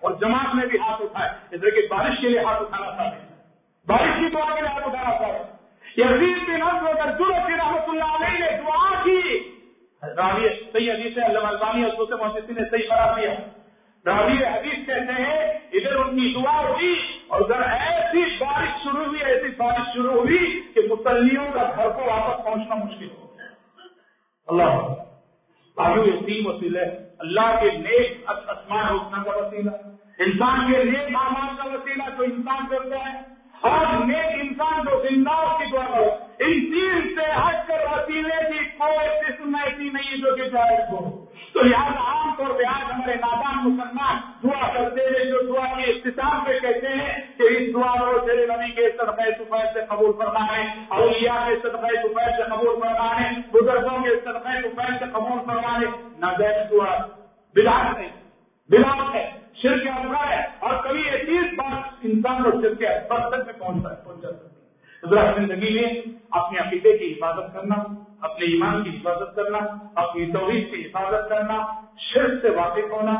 اور 0.08 0.16
جماعت 0.16 0.54
نے 0.54 0.66
بھی 0.66 0.78
ہاتھ 0.78 1.02
اٹھائے۔ 1.02 1.30
اس 1.50 1.62
لیے 1.62 1.70
کہ 1.70 1.86
بارش 1.90 2.20
کے 2.20 2.28
لیے 2.28 2.38
ہاتھ 2.38 2.62
اٹھانا 2.62 2.90
تھا 2.90 3.10
بارش 3.86 4.18
کی 4.18 4.28
دعا 4.34 4.54
کے 4.54 4.60
لیے 4.60 4.70
ہاتھ 4.70 4.88
اٹھانا 4.88 5.16
تھا 5.16 5.30
یزید 5.96 6.48
بن 6.48 6.62
اسود 6.62 7.00
الجرسی 7.00 7.56
رحمۃ 7.56 7.88
اللہ 7.88 8.16
علیہ 8.16 8.38
نے 8.38 8.50
دعا 8.62 9.02
کی۔ 9.04 9.38
راوی 10.02 10.48
صحیح 10.72 10.92
حدیث 10.92 11.18
ہے 11.18 11.24
اللہ 11.24 11.46
البانی 11.46 11.84
اور 11.84 11.92
دوسرے 11.98 12.16
محدثین 12.16 12.56
نے 12.56 12.68
صحیح 12.70 12.88
قرار 12.88 13.14
دیا۔ 13.16 13.32
راوی 14.06 14.36
حدیث 14.44 14.86
کہتے 14.86 15.22
ہیں، 15.22 15.40
ادھر 15.72 15.96
ان 15.96 16.10
کی 16.10 16.32
دعا 16.34 16.60
ہوئی 16.68 16.94
اور 17.28 17.40
اگر 17.40 17.62
ایسی 17.62 18.22
بارش 18.40 18.82
شروع 18.84 19.04
ہوئی، 19.04 19.24
ایسی 19.24 19.48
بارش 19.56 19.92
شروع 19.94 20.12
ہوئی 20.12 20.60
کہ 20.74 20.80
مسلیوں 20.90 21.46
کا 21.54 21.70
گھر 21.76 21.88
کو 21.88 22.06
واپس 22.06 22.44
پہنچنا 22.44 22.74
مشکل 22.74 23.08
ہو 23.18 23.26
گیا۔ 23.34 23.46
اللہ 24.48 24.72
آگے 25.76 26.00
یہ 26.00 26.26
تین 26.26 26.46
وسیلے 26.46 26.84
اللہ 27.18 27.58
کے 27.60 27.70
نیک 27.70 28.30
اسمان 28.30 28.86
روکنا 28.88 29.22
کا 29.22 29.36
وسیلہ 29.38 29.70
انسان 30.18 30.72
کے 30.72 30.82
نیک 30.84 31.16
آمان 31.16 31.56
کا 31.56 31.64
وسیلہ 31.66 32.08
تو 32.16 32.22
انسان 32.24 32.66
کرتا 32.70 33.04
ہے 33.04 33.20
اور 33.64 33.86
نیک 34.04 34.34
انسان 34.40 34.84
تو 34.84 35.00
زندہ 35.02 35.36
کی 35.58 35.70
دعا 35.70 35.84
کرو 35.86 36.08
ان 36.40 36.60
چیز 36.66 37.14
سے 37.14 37.30
ہٹ 37.32 37.66
کر 37.68 37.84
وسیلے 37.92 38.42
کی 38.48 38.64
کوئی 38.78 39.08
قسم 39.22 39.54
ایسی 39.56 39.88
نہیں 39.88 40.16
جو 40.16 40.34
کہ 40.36 40.48
جائز 40.48 40.92
ہو۔ 40.92 41.00
تو 41.54 41.62
لہٰذا 41.62 42.02
عام 42.08 42.34
طور 42.38 42.54
پہ 42.58 42.64
آج 42.66 42.84
ہمارے 42.92 43.14
نادان 43.16 43.56
مسلمان 43.64 44.18
دعا 44.42 44.68
کرتے 44.74 45.06
ہیں 45.06 45.24
جو 45.24 45.40
دعا 45.46 45.64
کے 45.74 45.90
اختتام 45.90 46.44
پہ 46.44 46.58
کہتے 46.58 46.92
ہیں 46.94 47.14
کہ 47.38 47.48
اس 47.56 47.72
دعا 47.74 47.94
کو 47.96 48.18
تیرے 48.26 48.46
نبی 48.46 48.70
کے 48.72 48.90
صدقہ 48.92 49.30
سفید 49.38 49.72
سے 49.74 49.86
قبول 49.88 50.12
فرمائے 50.18 50.62
اولیاء 50.98 51.38
کے 51.46 51.56
صدقہ 51.62 51.94
سفید 51.96 52.36
سے 52.36 52.50
قبول 52.50 52.80
فرمانے 52.80 53.28
بزرگوں 53.52 53.98
کے 54.04 54.14
صدقہ 54.20 54.60
سفید 54.62 54.98
سے 54.98 55.10
قبول 55.12 55.44
فرمانے 55.46 55.90
نہ 56.18 56.32
دعا 56.70 56.96
بلاس 57.56 57.96
نہیں 57.98 58.16
بلاس 58.70 59.14
ہے 59.14 59.26
شرک 59.58 59.86
افغان 59.88 60.28
ہے 60.28 60.42
اور 60.60 60.82
کبھی 60.82 61.00
یہ 61.02 61.24
چیز 61.26 61.52
بات 61.56 62.04
انسان 62.04 62.42
کو 62.42 62.50
شرک 62.60 62.82
اکبر 62.86 63.28
تک 63.30 63.46
میں 63.46 63.52
پہنچ 63.54 64.04
پہنچا 64.04 64.30
سکتی 64.30 65.14
ہے 65.14 65.34
زندگی 65.36 65.72
میں 65.74 65.88
اپنے 66.32 66.58
عقیدے 66.58 66.96
کی 66.98 67.12
حفاظت 67.12 67.52
کرنا 67.52 67.82
اپنے 68.22 68.46
ایمان 68.46 68.82
کی 68.84 68.90
حفاظت 68.90 69.34
کرنا 69.36 69.58
اپنی 69.96 70.30
توحید 70.32 70.70
کی 70.70 70.84
حفاظت 70.84 71.28
کرنا 71.28 71.58
شرک 72.04 72.40
سے 72.42 72.50
واقف 72.52 72.92
ہونا 72.92 73.14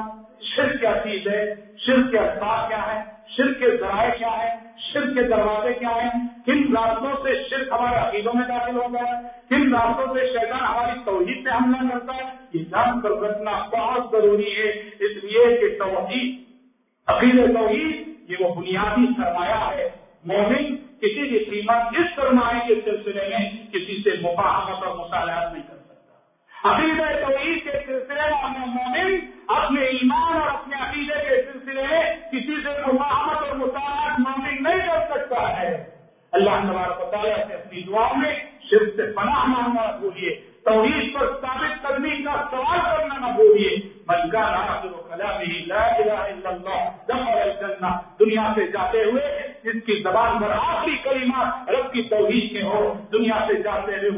شرک 0.46 0.80
کیا 0.80 0.92
چیز 1.04 1.26
ہے 1.26 1.42
شرک 1.86 2.10
کے 2.10 2.18
اسباب 2.18 2.68
کیا 2.68 2.82
ہے 2.86 3.00
شرک 3.36 3.58
کے 3.58 3.76
ذرائع 3.76 4.10
کیا 4.18 4.32
ہے 4.38 4.48
شرک 4.84 5.14
کے 5.14 5.22
دروازے 5.24 5.72
کیا 5.74 5.94
ہیں 5.94 6.10
کن 6.46 6.76
راستوں 6.76 7.14
سے 7.22 7.34
شرک 7.50 7.72
ہمارے 7.72 7.96
عقیدوں 7.98 8.34
میں 8.34 8.46
داخل 8.48 8.76
ہوتا 8.76 9.02
ہے 9.02 9.16
کن 9.50 9.74
راستوں 9.74 10.14
سے 10.14 10.26
شیطان 10.28 10.60
ہماری 10.60 10.98
توحید 11.04 11.44
پہ 11.44 11.50
حملہ 11.50 11.88
کرتا 11.90 12.16
ہے 12.16 12.28
یہ 12.52 12.64
جان 12.70 13.00
کر 13.00 13.16
رکھنا 13.20 13.56
بہت 13.72 14.10
ضروری 14.28 14.56
ہے۔ 14.56 14.68
اس 15.00 15.24
لیے 15.24 15.56
کہ 15.56 15.78
توحید 15.78 16.36
عقید 17.06 17.54
توحید، 17.54 18.30
یہ 18.30 18.36
وہ 18.40 18.54
بنیادی 18.54 19.06
سرمایہ 19.06 19.78
ہے۔ 19.78 19.88
مومن 20.24 20.76
کسی 20.76 21.28
بھی 21.28 21.38
قیمت 21.38 21.98
اس 21.98 22.16
سرمایہ 22.16 22.68
کے 22.68 22.74
سلسلے 22.84 23.28
میں 23.28 23.50
کسی 23.72 24.02
سے 24.04 24.10
مفاہمت 24.20 24.84
اور 24.84 24.96
مطالعات 24.96 25.52
نہیں 25.52 25.62
کر 25.62 25.76
سکتا 25.76 26.70
عقیدہ 26.70 27.26
توحید 27.26 27.64
کے 27.64 27.70
سلسلے 27.86 28.20
میں 28.20 28.66
مومن 28.66 29.18
اپنے 29.48 29.80
ایمان 29.80 30.36
اور 30.36 30.50
اپنے 30.50 30.76
عقیدے 30.76 31.28
کے 31.28 31.42
سلسلے 31.52 31.82
میں 31.82 32.02
کسی 32.32 32.56
سے 32.64 32.92
مفاہمت 32.92 33.48
اور 33.48 33.56
مطالعات 33.56 34.20
مومن 34.20 34.62
نہیں 34.62 34.86
کر 34.86 35.14
سکتا 35.14 35.60
ہے 35.60 35.84
اللہ 36.32 36.50
تبارک 36.50 37.00
و 37.00 37.10
تعالیٰ 37.10 37.48
سے 37.48 37.54
اپنی 37.54 37.82
دعاؤں 37.82 38.16
میں 38.16 38.34
صرف 38.70 38.96
سے 38.96 39.12
پناہ 39.16 39.44
مانگنا 39.44 39.90
نہ 39.90 39.98
بھولیے 39.98 40.34
توحید 40.64 41.14
پر 41.14 41.26
ثابت 41.40 41.82
کرنے 41.82 42.10
کا 42.10 42.44
سوال 42.50 42.78
کرنا 42.78 43.28
نہ 43.28 43.32
بھولیے 43.32 43.76
بلکہ 44.08 44.58
دنیا 48.20 48.52
سے 48.54 48.66
جاتے 48.66 49.04
ہوئے 49.04 49.22
جس 49.64 49.84
کی 49.86 50.02
زبان 50.02 50.38
پر 50.38 50.50
آخری 50.50 50.96
کلمہ 51.04 51.64
رب 51.68 51.92
کی 51.92 52.02
توحید 52.02 52.50
کے 52.52 52.62
ہو 52.62 52.94
دنیا 53.12 53.46
سے 53.46 53.62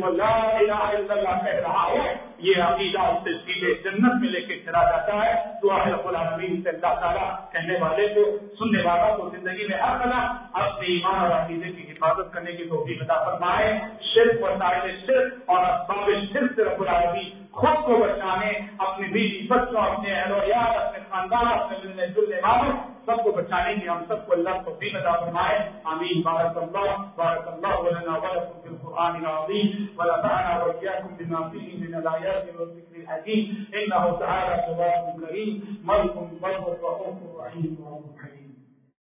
جاتے 0.04 0.16
لا 0.16 0.58
الہ 0.58 0.72
الا 0.72 1.14
اللہ 1.14 1.44
کہہ 1.44 1.60
رہا 1.60 1.84
ہو 1.84 1.96
یہ 2.38 2.62
عقیدہ 2.62 3.00
اس 3.00 3.24
سے 3.24 3.30
سیدھے 3.32 3.74
جنت 3.74 4.14
میں 4.20 4.28
لے 4.28 4.40
کے 4.40 4.56
چلا 4.56 4.90
جاتا 4.90 5.26
ہے۔ 5.26 5.34
تو 5.62 5.68
رب 5.90 6.08
العالمین 6.08 6.62
سے 6.62 6.68
اللہ 6.68 7.00
تعالیٰ 7.00 7.52
کہنے 7.52 7.78
والے 7.80 8.08
کو، 8.08 8.38
سننے 8.58 8.82
والا 8.82 9.16
کو 9.16 9.28
زندگی 9.28 9.66
میں 9.68 9.78
ہر 9.78 9.98
قدم 9.98 10.18
اپنے 10.52 10.86
ایمان 10.86 11.20
اور 11.20 11.30
عقیدے 11.30 11.72
کی 11.72 11.92
حفاظت 11.92 12.32
کرنے 12.32 12.52
کی 12.52 12.64
توفیق 12.64 13.02
عطا 13.02 13.24
فرمائے۔ 13.24 13.78
شرک 14.00 14.32
صرف 14.32 14.42
وسائل 14.42 14.96
صرف 15.06 15.32
اور 15.46 15.64
اسباب 15.64 16.10
صرف 16.32 16.56
سے 16.56 16.64
رب 16.64 16.80
العالمین 16.80 17.30
خود 17.52 17.84
کو 17.84 17.96
بچانے 17.96 18.52
اپنی 18.78 19.08
بیوی 19.08 19.46
بچوں، 19.46 19.82
اپنے 19.82 20.12
اہل 20.12 20.32
و 20.32 20.38
یار 20.46 20.86
اپنے 20.86 20.98
خاندان، 21.10 21.46
اپنے 21.46 21.78
ملنے 21.84 22.06
جلنے 22.06 22.36
والوں 22.36 22.72
سب 23.06 23.24
کو 23.24 23.32
بچانے 23.32 23.74
کی 23.74 23.88
ہم 23.88 24.04
سب 24.08 24.26
کو 24.26 24.32
اللہ 24.32 24.62
کو 24.64 24.74
بھی 24.78 24.96
ادا 24.96 25.19
فرمائے 25.30 25.58
امین 25.90 26.20
بارک 26.22 26.56
اللہ 26.58 27.02
بارک 27.16 27.48
اللہ 27.48 27.74
ولنا 27.80 28.14
ولکم 28.14 28.60
فی 28.62 28.68
القرآن 28.68 29.16
العظیم 29.16 29.68
ونفعنا 29.98 30.64
وإياكم 30.64 31.14
بما 31.18 31.48
فيه 31.50 31.76
من 31.78 31.94
الآيات 31.94 32.48
والذكر 32.58 32.96
الحكيم 32.96 33.66
إنه 33.74 34.18
تعالى 34.18 34.56
جواب 34.66 35.20
كريم 35.20 35.80
ملك 35.84 36.14
بر 36.42 36.56
رؤوف 36.82 37.40
رحيم 37.40 37.76